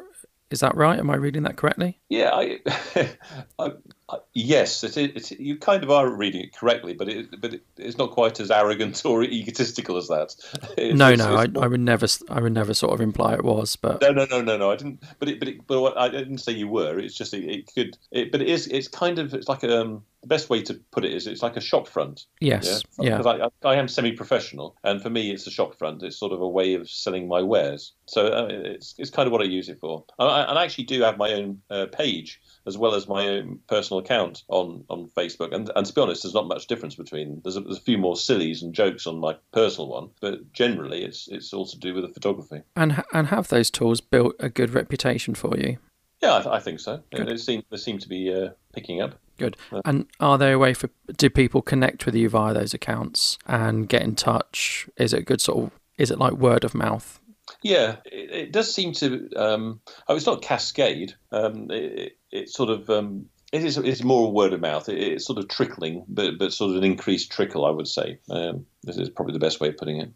is 0.50 0.60
that 0.60 0.74
right? 0.74 0.98
Am 0.98 1.10
I 1.10 1.16
reading 1.16 1.42
that 1.42 1.56
correctly? 1.56 2.00
Yeah, 2.08 2.30
I, 2.32 2.58
I, 3.58 3.72
I, 4.10 4.18
yes, 4.32 4.82
it, 4.84 4.96
it, 4.96 5.30
you 5.32 5.56
kind 5.56 5.84
of 5.84 5.90
are 5.90 6.08
reading 6.08 6.40
it 6.40 6.54
correctly, 6.54 6.94
but 6.94 7.08
it, 7.08 7.40
but 7.40 7.54
it, 7.54 7.62
it's 7.76 7.98
not 7.98 8.12
quite 8.12 8.40
as 8.40 8.50
arrogant 8.50 9.02
or 9.04 9.22
egotistical 9.22 9.96
as 9.96 10.08
that. 10.08 10.34
It's, 10.76 10.96
no, 10.96 11.14
no, 11.14 11.36
I, 11.36 11.46
I, 11.60 11.66
would 11.66 11.80
never, 11.80 12.06
I 12.30 12.40
would 12.40 12.54
never 12.54 12.72
sort 12.72 12.94
of 12.94 13.00
imply 13.00 13.34
it 13.34 13.44
was, 13.44 13.76
but 13.76 14.00
no, 14.00 14.10
no, 14.12 14.26
no, 14.30 14.40
no, 14.40 14.56
no, 14.56 14.70
I 14.70 14.76
didn't. 14.76 15.02
But 15.18 15.28
it, 15.28 15.38
but 15.38 15.48
it, 15.48 15.66
but 15.66 15.98
I 15.98 16.08
didn't 16.08 16.38
say 16.38 16.52
you 16.52 16.68
were. 16.68 16.98
It's 16.98 17.14
just 17.14 17.34
it, 17.34 17.70
could, 17.74 17.98
it, 18.10 18.32
but 18.32 18.40
it 18.40 18.48
is. 18.48 18.66
It's 18.68 18.88
kind 18.88 19.18
of, 19.18 19.34
it's 19.34 19.48
like 19.48 19.64
um, 19.64 20.04
best 20.28 20.50
way 20.50 20.62
to 20.62 20.74
put 20.92 21.04
it 21.04 21.12
is 21.12 21.26
it's 21.26 21.42
like 21.42 21.56
a 21.56 21.60
shop 21.60 21.88
front. 21.88 22.26
Yes. 22.40 22.82
Yeah. 22.98 23.16
Because 23.18 23.38
yeah. 23.38 23.48
I, 23.64 23.68
I, 23.68 23.76
am 23.76 23.88
semi-professional, 23.88 24.76
and 24.84 25.02
for 25.02 25.10
me, 25.10 25.30
it's 25.30 25.46
a 25.46 25.50
shop 25.50 25.76
front. 25.78 26.02
It's 26.02 26.18
sort 26.18 26.32
of 26.32 26.40
a 26.40 26.48
way 26.48 26.74
of 26.74 26.88
selling 26.88 27.28
my 27.28 27.42
wares. 27.42 27.92
So 28.06 28.26
uh, 28.26 28.48
it's 28.50 28.94
it's 28.98 29.10
kind 29.10 29.26
of 29.26 29.32
what 29.32 29.42
I 29.42 29.44
use 29.44 29.68
it 29.68 29.80
for. 29.80 30.04
And 30.18 30.28
I, 30.28 30.42
and 30.42 30.58
I 30.58 30.64
actually 30.64 30.84
do 30.84 31.00
have 31.02 31.18
my 31.18 31.32
own 31.32 31.60
uh, 31.70 31.86
page 31.86 32.40
as 32.66 32.76
well 32.76 32.94
as 32.94 33.08
my 33.08 33.26
own 33.26 33.58
personal 33.68 34.00
account 34.00 34.44
on 34.48 34.84
on 34.88 35.08
Facebook. 35.16 35.54
And 35.54 35.70
and 35.74 35.86
to 35.86 35.92
be 35.92 36.00
honest, 36.00 36.22
there's 36.22 36.34
not 36.34 36.46
much 36.46 36.66
difference 36.66 36.94
between. 36.94 37.40
There's 37.42 37.56
a, 37.56 37.60
there's 37.60 37.78
a 37.78 37.82
few 37.82 37.98
more 37.98 38.16
sillies 38.16 38.62
and 38.62 38.74
jokes 38.74 39.06
on 39.06 39.18
my 39.18 39.36
personal 39.52 39.88
one, 39.88 40.10
but 40.20 40.52
generally, 40.52 41.04
it's 41.04 41.28
it's 41.28 41.52
all 41.52 41.66
to 41.66 41.78
do 41.78 41.94
with 41.94 42.06
the 42.06 42.12
photography. 42.12 42.62
And 42.76 43.02
and 43.12 43.28
have 43.28 43.48
those 43.48 43.70
tools 43.70 44.00
built 44.00 44.34
a 44.38 44.48
good 44.48 44.70
reputation 44.70 45.34
for 45.34 45.56
you? 45.56 45.78
Yeah, 46.20 46.36
I, 46.36 46.42
th- 46.42 46.54
I 46.54 46.58
think 46.58 46.80
so. 46.80 47.00
Good. 47.14 47.28
They 47.28 47.36
seem 47.36 47.62
they 47.70 47.76
seem 47.76 47.98
to 47.98 48.08
be 48.08 48.32
uh, 48.32 48.50
picking 48.78 49.00
up. 49.00 49.18
Good. 49.38 49.56
And 49.84 50.06
are 50.18 50.36
there 50.36 50.54
a 50.54 50.58
way 50.58 50.74
for 50.74 50.90
do 51.16 51.30
people 51.30 51.62
connect 51.62 52.06
with 52.06 52.14
you 52.14 52.28
via 52.28 52.52
those 52.54 52.74
accounts 52.74 53.38
and 53.46 53.88
get 53.88 54.02
in 54.02 54.14
touch? 54.14 54.88
Is 54.96 55.12
it 55.12 55.26
good 55.26 55.40
sort 55.40 55.64
of 55.64 55.78
is 55.96 56.10
it 56.10 56.18
like 56.18 56.34
word 56.34 56.64
of 56.64 56.74
mouth? 56.74 57.20
Yeah, 57.62 57.96
it, 58.04 58.30
it 58.30 58.52
does 58.52 58.72
seem 58.72 58.92
to. 58.94 59.28
Um, 59.36 59.80
oh, 60.06 60.16
it's 60.16 60.26
not 60.26 60.42
cascade. 60.42 61.14
Um, 61.32 61.70
it, 61.70 62.18
it, 62.30 62.50
sort 62.50 62.68
of 62.68 62.90
um, 62.90 63.26
it 63.52 63.64
is 63.64 63.78
it's 63.78 64.02
more 64.02 64.30
word 64.30 64.52
of 64.52 64.60
mouth. 64.60 64.88
It, 64.88 64.98
it's 64.98 65.26
sort 65.26 65.38
of 65.38 65.48
trickling, 65.48 66.04
but 66.08 66.38
but 66.38 66.52
sort 66.52 66.72
of 66.72 66.76
an 66.76 66.84
increased 66.84 67.32
trickle, 67.32 67.64
I 67.64 67.70
would 67.70 67.88
say. 67.88 68.18
Um, 68.30 68.66
this 68.82 68.96
is 68.96 69.08
probably 69.08 69.32
the 69.32 69.38
best 69.38 69.60
way 69.60 69.68
of 69.68 69.76
putting 69.76 70.00
it. 70.00 70.10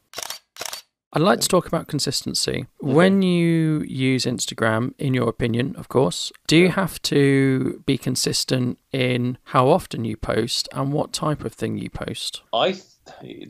I'd 1.14 1.20
like 1.20 1.40
to 1.40 1.48
talk 1.48 1.66
about 1.66 1.88
consistency. 1.88 2.52
Okay. 2.52 2.66
When 2.80 3.20
you 3.20 3.82
use 3.86 4.24
Instagram, 4.24 4.94
in 4.98 5.12
your 5.12 5.28
opinion, 5.28 5.76
of 5.76 5.88
course, 5.88 6.32
do 6.46 6.56
you 6.56 6.70
have 6.70 7.02
to 7.02 7.82
be 7.84 7.98
consistent 7.98 8.78
in 8.92 9.36
how 9.44 9.68
often 9.68 10.06
you 10.06 10.16
post 10.16 10.70
and 10.72 10.92
what 10.92 11.12
type 11.12 11.44
of 11.44 11.52
thing 11.52 11.76
you 11.76 11.90
post? 11.90 12.42
I 12.54 12.80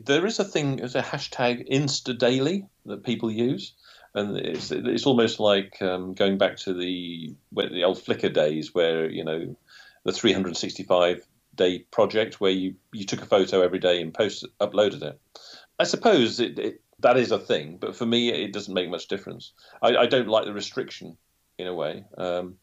there 0.03 0.25
is 0.25 0.39
a 0.39 0.43
thing 0.43 0.81
as 0.81 0.95
a 0.95 1.01
hashtag 1.01 1.69
Insta 1.71 2.17
Daily 2.17 2.65
that 2.85 3.03
people 3.03 3.31
use, 3.31 3.73
and 4.13 4.35
it's 4.35 4.71
it's 4.71 5.05
almost 5.05 5.39
like 5.39 5.81
um, 5.81 6.13
going 6.13 6.37
back 6.37 6.57
to 6.57 6.73
the 6.73 7.33
the 7.53 7.83
old 7.83 7.97
Flickr 7.97 8.33
days 8.33 8.73
where 8.73 9.09
you 9.09 9.23
know 9.23 9.55
the 10.03 10.11
365 10.11 11.25
day 11.55 11.79
project 11.91 12.41
where 12.41 12.51
you 12.51 12.75
you 12.91 13.05
took 13.05 13.21
a 13.21 13.25
photo 13.25 13.61
every 13.61 13.79
day 13.79 14.01
and 14.01 14.13
post 14.13 14.45
uploaded 14.59 15.01
it. 15.01 15.19
I 15.79 15.85
suppose 15.85 16.39
it, 16.39 16.59
it 16.59 16.82
that 17.03 17.17
is 17.17 17.31
a 17.31 17.39
thing, 17.39 17.77
but 17.79 17.95
for 17.95 18.05
me, 18.05 18.29
it 18.29 18.53
doesn't 18.53 18.73
make 18.73 18.89
much 18.89 19.07
difference. 19.07 19.53
I, 19.81 19.95
I 19.95 20.05
don't 20.07 20.27
like 20.27 20.45
the 20.45 20.53
restriction 20.53 21.17
in 21.57 21.67
a 21.67 21.73
way. 21.73 22.03
Um, 22.17 22.55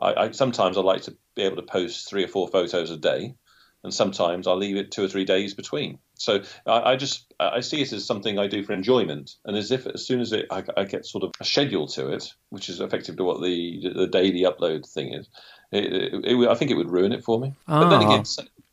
I, 0.00 0.14
I, 0.14 0.30
sometimes 0.30 0.76
I 0.78 0.82
like 0.82 1.02
to 1.02 1.16
be 1.34 1.42
able 1.42 1.56
to 1.56 1.62
post 1.62 2.08
three 2.08 2.24
or 2.24 2.28
four 2.28 2.48
photos 2.48 2.90
a 2.90 2.96
day, 2.96 3.34
and 3.82 3.92
sometimes 3.92 4.46
I 4.46 4.52
leave 4.52 4.76
it 4.76 4.90
two 4.90 5.04
or 5.04 5.08
three 5.08 5.24
days 5.24 5.54
between. 5.54 5.98
So 6.14 6.42
I, 6.66 6.92
I, 6.92 6.96
just 6.96 7.32
I 7.40 7.60
see 7.60 7.80
it 7.80 7.92
as 7.92 8.06
something 8.06 8.38
I 8.38 8.46
do 8.46 8.62
for 8.62 8.72
enjoyment, 8.72 9.36
and 9.44 9.56
as 9.56 9.70
if 9.70 9.86
as 9.86 10.06
soon 10.06 10.20
as 10.20 10.32
it, 10.32 10.46
I, 10.50 10.62
I, 10.76 10.84
get 10.84 11.06
sort 11.06 11.24
of 11.24 11.32
a 11.40 11.44
schedule 11.44 11.86
to 11.88 12.08
it, 12.08 12.32
which 12.50 12.68
is 12.68 12.80
effectively 12.80 13.24
what 13.24 13.40
the 13.40 13.92
the 13.94 14.06
daily 14.06 14.42
upload 14.42 14.86
thing 14.88 15.14
is, 15.14 15.28
it, 15.72 15.84
it, 15.84 16.24
it, 16.24 16.48
I 16.48 16.54
think 16.54 16.70
it 16.70 16.76
would 16.76 16.90
ruin 16.90 17.12
it 17.12 17.24
for 17.24 17.40
me. 17.40 17.54
Ah. 17.68 17.80
But 17.80 17.90
then 17.90 18.02
again, 18.02 18.24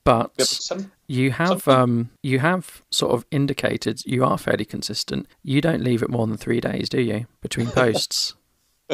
but 0.08 0.42
some, 0.42 0.90
you 1.08 1.32
have 1.32 1.68
um, 1.68 2.10
you 2.24 2.40
have 2.40 2.82
sort 2.90 3.12
of 3.14 3.26
indicated 3.30 4.06
you 4.06 4.24
are 4.24 4.38
fairly 4.38 4.64
consistent. 4.64 5.28
You 5.44 5.60
don't 5.60 5.84
leave 5.84 6.02
it 6.02 6.10
more 6.10 6.26
than 6.26 6.38
three 6.38 6.62
days, 6.62 6.88
do 6.88 7.02
you, 7.02 7.28
between 7.42 7.68
posts? 7.68 8.34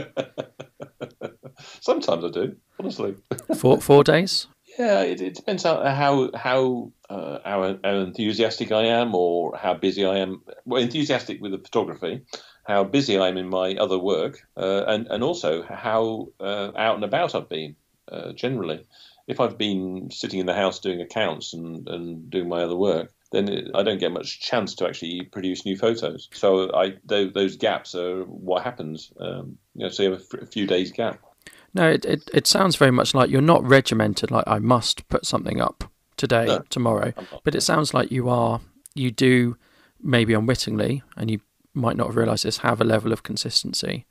Sometimes 1.82 2.26
I 2.26 2.30
do, 2.30 2.56
honestly. 2.80 3.14
four 3.56 3.80
four 3.80 4.04
days. 4.04 4.48
Yeah, 4.80 5.02
it, 5.02 5.22
it 5.22 5.36
depends 5.36 5.66
on 5.66 5.86
how 5.86 6.32
how, 6.34 6.92
uh, 7.12 7.38
how, 7.46 7.78
how 7.84 7.96
enthusiastic 7.98 8.72
I 8.72 8.86
am 8.86 9.14
or 9.14 9.56
how 9.56 9.76
busy 9.76 10.04
I 10.04 10.18
am. 10.18 10.42
Well, 10.66 10.82
enthusiastic 10.82 11.40
with 11.42 11.52
the 11.52 11.60
photography, 11.60 12.22
how 12.64 12.86
busy 12.86 13.20
I 13.20 13.28
am 13.28 13.38
in 13.38 13.50
my 13.50 13.76
other 13.76 14.00
work, 14.00 14.40
uh, 14.58 14.86
and 14.88 15.06
and 15.12 15.24
also 15.24 15.62
how 15.62 16.30
uh, 16.40 16.72
out 16.76 16.96
and 16.96 17.04
about 17.04 17.36
I've 17.36 17.50
been 17.50 17.76
uh, 18.12 18.34
generally 18.34 18.88
if 19.28 19.40
I've 19.40 19.58
been 19.58 20.10
sitting 20.12 20.40
in 20.40 20.46
the 20.46 20.54
house 20.54 20.80
doing 20.80 21.02
accounts 21.02 21.54
and, 21.54 21.88
and 21.88 22.30
doing 22.30 22.50
my 22.50 22.64
other 22.64 22.76
work, 22.76 23.14
then 23.32 23.50
it, 23.50 23.72
I 23.74 23.84
don't 23.84 24.00
get 24.00 24.12
much 24.12 24.40
chance 24.42 24.76
to 24.76 24.88
actually 24.88 25.24
produce 25.24 25.66
new 25.66 25.78
photos. 25.78 26.30
So 26.34 26.74
I 26.74 26.96
those, 27.06 27.34
those 27.34 27.58
gaps 27.58 27.96
are 27.96 28.24
what 28.24 28.64
happens. 28.64 29.12
Um, 29.20 29.58
you 29.76 29.86
know, 29.86 29.90
so 29.90 30.04
you 30.04 30.12
have 30.12 30.20
a, 30.20 30.24
f- 30.24 30.42
a 30.44 30.46
few 30.46 30.68
days 30.68 30.92
gap. 30.92 31.20
No, 31.74 31.90
it, 31.90 32.06
it 32.06 32.30
it 32.34 32.48
sounds 32.48 32.76
very 32.76 32.92
much 32.92 33.14
like 33.14 33.30
you're 33.30 33.42
not 33.42 33.64
regimented. 33.64 34.30
Like 34.30 34.44
I 34.48 34.60
must 34.60 35.08
put 35.10 35.26
something 35.26 35.60
up 35.60 35.86
today, 36.18 36.46
no, 36.46 36.64
tomorrow. 36.70 37.14
But 37.44 37.56
it 37.56 37.62
sounds 37.62 37.94
like 37.94 38.12
you 38.12 38.30
are. 38.30 38.62
You 38.94 39.10
do 39.10 39.58
maybe 40.02 40.34
unwittingly, 40.34 41.02
and 41.18 41.32
you 41.32 41.40
might 41.74 41.98
not 41.98 42.08
have 42.08 42.16
realised 42.16 42.46
this. 42.46 42.58
Have 42.58 42.80
a 42.80 42.84
level 42.84 43.12
of 43.12 43.24
consistency 43.24 44.06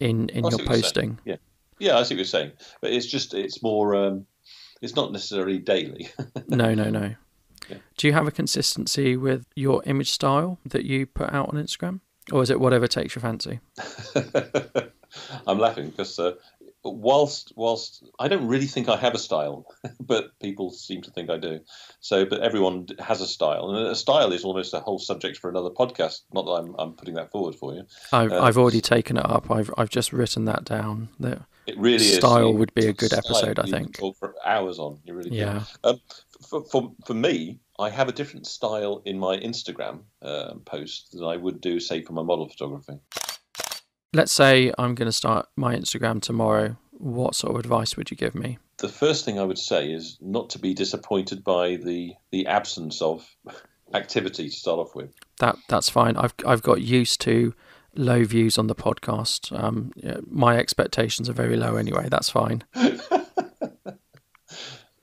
in 0.00 0.30
in 0.30 0.46
your 0.46 0.60
posting. 0.60 1.18
Yeah, 1.26 1.36
yeah, 1.78 1.98
I 1.98 2.04
see 2.04 2.14
what 2.14 2.18
you're 2.18 2.24
saying. 2.24 2.52
But 2.80 2.92
it's 2.92 3.06
just 3.06 3.34
it's 3.34 3.62
more. 3.62 3.94
Um, 3.94 4.26
it's 4.82 4.96
not 4.96 5.12
necessarily 5.12 5.58
daily. 5.58 6.10
no, 6.48 6.74
no, 6.74 6.90
no. 6.90 7.14
Yeah. 7.70 7.76
Do 7.96 8.06
you 8.08 8.12
have 8.12 8.26
a 8.26 8.32
consistency 8.32 9.16
with 9.16 9.46
your 9.54 9.82
image 9.86 10.10
style 10.10 10.58
that 10.66 10.84
you 10.84 11.06
put 11.06 11.32
out 11.32 11.48
on 11.48 11.54
Instagram, 11.54 12.00
or 12.32 12.42
is 12.42 12.50
it 12.50 12.60
whatever 12.60 12.88
takes 12.88 13.14
your 13.14 13.22
fancy? 13.22 13.60
I'm 15.46 15.58
laughing 15.58 15.90
because 15.90 16.18
uh, 16.18 16.32
whilst 16.84 17.52
whilst 17.54 18.02
I 18.18 18.28
don't 18.28 18.48
really 18.48 18.66
think 18.66 18.88
I 18.88 18.96
have 18.96 19.14
a 19.14 19.18
style, 19.18 19.66
but 20.00 20.38
people 20.40 20.72
seem 20.72 21.02
to 21.02 21.10
think 21.12 21.30
I 21.30 21.38
do. 21.38 21.60
So, 22.00 22.24
but 22.24 22.40
everyone 22.40 22.88
has 22.98 23.20
a 23.20 23.26
style, 23.26 23.70
and 23.70 23.86
a 23.86 23.94
style 23.94 24.32
is 24.32 24.44
almost 24.44 24.74
a 24.74 24.80
whole 24.80 24.98
subject 24.98 25.38
for 25.38 25.48
another 25.48 25.70
podcast. 25.70 26.22
Not 26.32 26.46
that 26.46 26.52
I'm, 26.52 26.74
I'm 26.78 26.92
putting 26.94 27.14
that 27.14 27.30
forward 27.30 27.54
for 27.54 27.74
you. 27.74 27.84
I've, 28.12 28.32
uh, 28.32 28.42
I've 28.42 28.58
already 28.58 28.80
taken 28.80 29.16
it 29.16 29.26
up. 29.26 29.50
I've 29.50 29.70
I've 29.78 29.90
just 29.90 30.12
written 30.12 30.46
that 30.46 30.64
down. 30.64 31.10
That 31.20 31.42
it 31.66 31.78
really 31.78 31.98
style 31.98 32.50
is. 32.50 32.56
would 32.56 32.74
be 32.74 32.86
a 32.86 32.92
good 32.92 33.12
episode. 33.12 33.58
I 33.58 33.64
think. 33.64 33.98
For 33.98 34.34
hours 34.44 34.78
on. 34.78 34.98
You 35.04 35.14
really 35.14 35.30
yeah. 35.30 35.64
Um, 35.84 36.00
for, 36.48 36.64
for 36.64 36.92
for 37.06 37.14
me, 37.14 37.60
I 37.78 37.90
have 37.90 38.08
a 38.08 38.12
different 38.12 38.46
style 38.46 39.02
in 39.04 39.18
my 39.18 39.36
Instagram 39.36 40.02
uh, 40.20 40.54
post 40.64 41.12
than 41.12 41.24
I 41.24 41.36
would 41.36 41.60
do, 41.60 41.80
say, 41.80 42.02
for 42.02 42.12
my 42.12 42.22
model 42.22 42.48
photography 42.48 42.98
let's 44.12 44.32
say 44.32 44.72
I'm 44.78 44.94
going 44.94 45.06
to 45.06 45.12
start 45.12 45.48
my 45.56 45.74
Instagram 45.74 46.20
tomorrow. 46.20 46.76
What 46.90 47.34
sort 47.34 47.54
of 47.54 47.60
advice 47.60 47.96
would 47.96 48.10
you 48.10 48.16
give 48.16 48.34
me? 48.34 48.58
The 48.78 48.88
first 48.88 49.24
thing 49.24 49.38
I 49.38 49.44
would 49.44 49.58
say 49.58 49.90
is 49.90 50.18
not 50.20 50.50
to 50.50 50.58
be 50.58 50.74
disappointed 50.74 51.44
by 51.44 51.76
the 51.76 52.14
the 52.30 52.46
absence 52.46 53.00
of 53.02 53.28
activity 53.94 54.48
to 54.48 54.56
start 54.56 54.78
off 54.78 54.94
with. 54.94 55.14
That 55.38 55.56
that's 55.68 55.88
fine. 55.88 56.16
I've 56.16 56.34
I've 56.46 56.62
got 56.62 56.80
used 56.82 57.20
to 57.22 57.54
low 57.94 58.24
views 58.24 58.58
on 58.58 58.66
the 58.66 58.74
podcast. 58.74 59.56
Um, 59.56 59.92
yeah, 59.96 60.18
my 60.28 60.56
expectations 60.56 61.28
are 61.28 61.34
very 61.34 61.56
low 61.56 61.76
anyway. 61.76 62.08
That's 62.08 62.30
fine. 62.30 62.64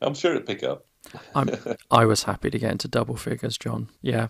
I'm 0.02 0.14
sure 0.14 0.36
it'll 0.36 0.46
pick 0.46 0.64
up. 0.64 0.86
I'm, 1.34 1.50
I 1.90 2.06
was 2.06 2.24
happy 2.24 2.50
to 2.50 2.60
get 2.60 2.72
into 2.72 2.88
double 2.88 3.16
figures, 3.16 3.58
John. 3.58 3.90
Yeah, 4.02 4.28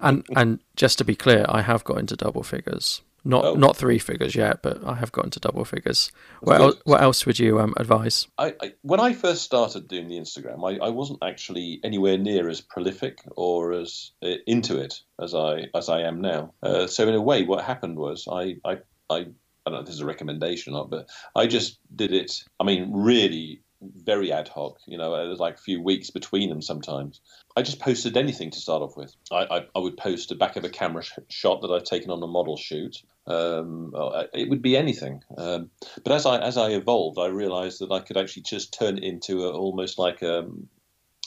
and 0.00 0.24
and 0.34 0.60
just 0.76 0.98
to 0.98 1.04
be 1.04 1.14
clear, 1.14 1.44
I 1.48 1.62
have 1.62 1.84
got 1.84 1.98
into 1.98 2.16
double 2.16 2.42
figures. 2.42 3.02
Not 3.24 3.44
oh. 3.44 3.54
not 3.54 3.76
three 3.76 3.98
figures 3.98 4.34
yet, 4.34 4.62
but 4.62 4.82
I 4.84 4.94
have 4.94 5.12
gotten 5.12 5.30
to 5.32 5.40
double 5.40 5.64
figures. 5.64 6.12
What 6.40 6.60
else, 6.60 6.76
what 6.84 7.02
else 7.02 7.26
would 7.26 7.38
you 7.38 7.60
um, 7.60 7.74
advise? 7.76 8.28
I, 8.38 8.54
I, 8.62 8.72
when 8.82 9.00
I 9.00 9.12
first 9.12 9.42
started 9.42 9.88
doing 9.88 10.08
the 10.08 10.18
Instagram, 10.18 10.64
I, 10.64 10.86
I 10.86 10.90
wasn't 10.90 11.18
actually 11.22 11.80
anywhere 11.82 12.16
near 12.16 12.48
as 12.48 12.60
prolific 12.60 13.18
or 13.36 13.72
as 13.72 14.12
uh, 14.22 14.36
into 14.46 14.78
it 14.78 15.00
as 15.20 15.34
I 15.34 15.64
as 15.74 15.88
I 15.88 16.02
am 16.02 16.20
now. 16.20 16.54
Uh, 16.62 16.86
so 16.86 17.08
in 17.08 17.14
a 17.14 17.20
way, 17.20 17.42
what 17.44 17.64
happened 17.64 17.98
was 17.98 18.28
I 18.30 18.56
I, 18.64 18.78
I 19.10 19.26
I 19.68 19.70
don't 19.70 19.74
know 19.74 19.80
if 19.80 19.86
this 19.86 19.96
is 19.96 20.00
a 20.00 20.06
recommendation 20.06 20.72
or 20.72 20.78
not, 20.78 20.90
but 20.90 21.08
I 21.34 21.46
just 21.46 21.78
did 21.94 22.12
it. 22.12 22.44
I 22.58 22.64
mean, 22.64 22.90
really 22.92 23.62
very 23.80 24.32
ad 24.32 24.48
hoc. 24.48 24.78
You 24.86 24.98
know, 24.98 25.12
there's 25.26 25.38
like 25.38 25.54
a 25.54 25.62
few 25.62 25.82
weeks 25.82 26.10
between 26.10 26.48
them 26.48 26.62
sometimes. 26.62 27.20
I 27.56 27.62
just 27.62 27.80
posted 27.80 28.16
anything 28.16 28.50
to 28.50 28.58
start 28.58 28.82
off 28.82 28.96
with. 28.96 29.14
I, 29.30 29.46
I, 29.50 29.66
I 29.74 29.78
would 29.78 29.96
post 29.96 30.32
a 30.32 30.34
back 30.34 30.56
of 30.56 30.64
a 30.64 30.68
camera 30.68 31.02
sh- 31.02 31.18
shot 31.28 31.62
that 31.62 31.70
I'd 31.70 31.84
taken 31.84 32.10
on 32.10 32.22
a 32.22 32.26
model 32.26 32.56
shoot. 32.56 33.02
Um, 33.26 33.92
uh, 33.96 34.24
it 34.32 34.48
would 34.48 34.62
be 34.62 34.76
anything. 34.76 35.22
Um, 35.36 35.70
but 36.02 36.12
as 36.12 36.26
I 36.26 36.38
as 36.38 36.56
I 36.56 36.70
evolved, 36.70 37.18
I 37.18 37.26
realised 37.26 37.80
that 37.80 37.92
I 37.92 38.00
could 38.00 38.16
actually 38.16 38.42
just 38.42 38.72
turn 38.72 38.98
it 38.98 39.04
into 39.04 39.44
a, 39.44 39.52
almost 39.52 39.98
like 39.98 40.22
a 40.22 40.40
um, 40.40 40.68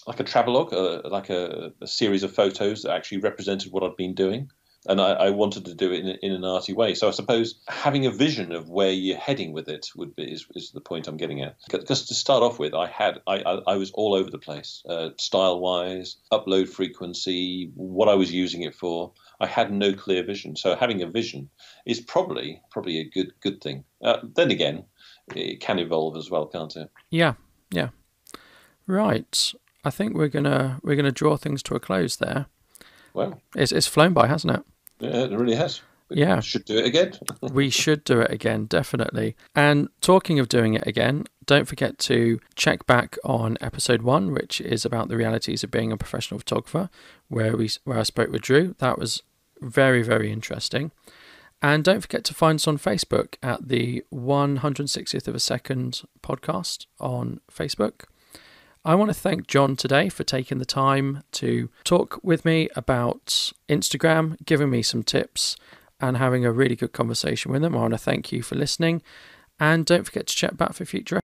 like 0.07 0.19
a 0.19 0.23
travelogue, 0.23 0.73
uh, 0.73 1.01
like 1.09 1.29
a, 1.29 1.73
a 1.79 1.87
series 1.87 2.23
of 2.23 2.33
photos 2.33 2.81
that 2.81 2.91
actually 2.91 3.19
represented 3.19 3.71
what 3.71 3.83
I'd 3.83 3.95
been 3.95 4.15
doing 4.15 4.49
and 4.87 4.99
I, 4.99 5.11
I, 5.11 5.29
wanted 5.29 5.65
to 5.65 5.75
do 5.75 5.91
it 5.91 5.99
in, 5.99 6.07
in, 6.21 6.31
an 6.31 6.43
arty 6.43 6.73
way. 6.73 6.95
So 6.95 7.07
I 7.07 7.11
suppose 7.11 7.55
having 7.67 8.05
a 8.05 8.11
vision 8.11 8.51
of 8.51 8.69
where 8.69 8.91
you're 8.91 9.17
heading 9.17 9.53
with 9.53 9.69
it 9.69 9.89
would 9.95 10.15
be 10.15 10.23
is, 10.23 10.45
is 10.55 10.71
the 10.71 10.81
point 10.81 11.07
I'm 11.07 11.17
getting 11.17 11.41
at. 11.41 11.55
Because 11.69 12.05
to 12.07 12.15
start 12.15 12.41
off 12.41 12.57
with, 12.57 12.73
I 12.73 12.87
had 12.87 13.21
I, 13.27 13.37
I, 13.41 13.61
I 13.67 13.75
was 13.75 13.91
all 13.91 14.15
over 14.15 14.31
the 14.31 14.39
place, 14.39 14.83
uh, 14.89 15.09
style 15.17 15.59
wise, 15.59 16.17
upload 16.31 16.67
frequency, 16.69 17.71
what 17.75 18.09
I 18.09 18.15
was 18.15 18.33
using 18.33 18.63
it 18.63 18.73
for. 18.73 19.11
I 19.39 19.47
had 19.47 19.71
no 19.71 19.93
clear 19.93 20.23
vision. 20.23 20.55
So 20.55 20.75
having 20.75 21.01
a 21.01 21.07
vision 21.07 21.49
is 21.85 21.99
probably 21.99 22.61
probably 22.71 22.99
a 22.99 23.09
good 23.09 23.33
good 23.41 23.61
thing. 23.61 23.83
Uh, 24.03 24.17
then 24.35 24.49
again, 24.49 24.85
it 25.35 25.59
can 25.59 25.79
evolve 25.79 26.17
as 26.17 26.31
well, 26.31 26.47
can't 26.47 26.75
it? 26.75 26.89
Yeah, 27.09 27.33
yeah. 27.71 27.89
Right. 28.87 29.53
I 29.83 29.89
think 29.89 30.15
we're 30.15 30.27
gonna 30.27 30.79
we're 30.83 30.95
gonna 30.95 31.11
draw 31.11 31.37
things 31.37 31.61
to 31.63 31.75
a 31.75 31.79
close 31.79 32.15
there. 32.15 32.47
Well, 33.13 33.41
it's 33.55 33.71
it's 33.71 33.87
flown 33.87 34.13
by, 34.13 34.27
hasn't 34.27 34.55
it? 34.55 34.63
Yeah, 35.01 35.23
it 35.25 35.31
really 35.31 35.55
has. 35.55 35.81
We 36.09 36.17
yeah. 36.17 36.41
Should 36.41 36.65
do 36.65 36.77
it 36.77 36.85
again. 36.85 37.13
we 37.41 37.69
should 37.69 38.03
do 38.03 38.19
it 38.19 38.31
again, 38.31 38.65
definitely. 38.65 39.35
And 39.55 39.89
talking 40.01 40.39
of 40.39 40.49
doing 40.49 40.73
it 40.73 40.85
again, 40.85 41.25
don't 41.45 41.67
forget 41.67 41.97
to 41.99 42.39
check 42.55 42.85
back 42.85 43.17
on 43.23 43.57
episode 43.61 44.01
one, 44.01 44.33
which 44.33 44.59
is 44.59 44.83
about 44.83 45.07
the 45.07 45.15
realities 45.15 45.63
of 45.63 45.71
being 45.71 45.91
a 45.91 45.97
professional 45.97 46.39
photographer, 46.39 46.89
where 47.29 47.55
we 47.55 47.69
where 47.85 47.99
I 47.99 48.03
spoke 48.03 48.29
with 48.29 48.41
Drew. 48.41 48.75
That 48.79 48.99
was 48.99 49.23
very, 49.61 50.03
very 50.03 50.31
interesting. 50.31 50.91
And 51.61 51.83
don't 51.83 52.01
forget 52.01 52.23
to 52.25 52.33
find 52.33 52.57
us 52.57 52.67
on 52.67 52.77
Facebook 52.77 53.35
at 53.43 53.67
the 53.67 54.03
160th 54.11 55.27
of 55.27 55.35
a 55.35 55.39
second 55.39 56.01
podcast 56.23 56.87
on 56.99 57.39
Facebook. 57.51 58.05
I 58.83 58.95
want 58.95 59.09
to 59.09 59.13
thank 59.13 59.45
John 59.45 59.75
today 59.75 60.09
for 60.09 60.23
taking 60.23 60.57
the 60.57 60.65
time 60.65 61.21
to 61.33 61.69
talk 61.83 62.19
with 62.23 62.43
me 62.43 62.67
about 62.75 63.51
Instagram, 63.69 64.43
giving 64.43 64.71
me 64.71 64.81
some 64.81 65.03
tips, 65.03 65.55
and 65.99 66.17
having 66.17 66.45
a 66.45 66.51
really 66.51 66.75
good 66.75 66.91
conversation 66.91 67.51
with 67.51 67.63
him. 67.63 67.75
I 67.75 67.81
want 67.81 67.93
to 67.93 67.99
thank 67.99 68.31
you 68.31 68.41
for 68.41 68.55
listening. 68.55 69.03
And 69.59 69.85
don't 69.85 70.03
forget 70.03 70.25
to 70.25 70.35
check 70.35 70.57
back 70.57 70.73
for 70.73 70.83
future 70.85 71.19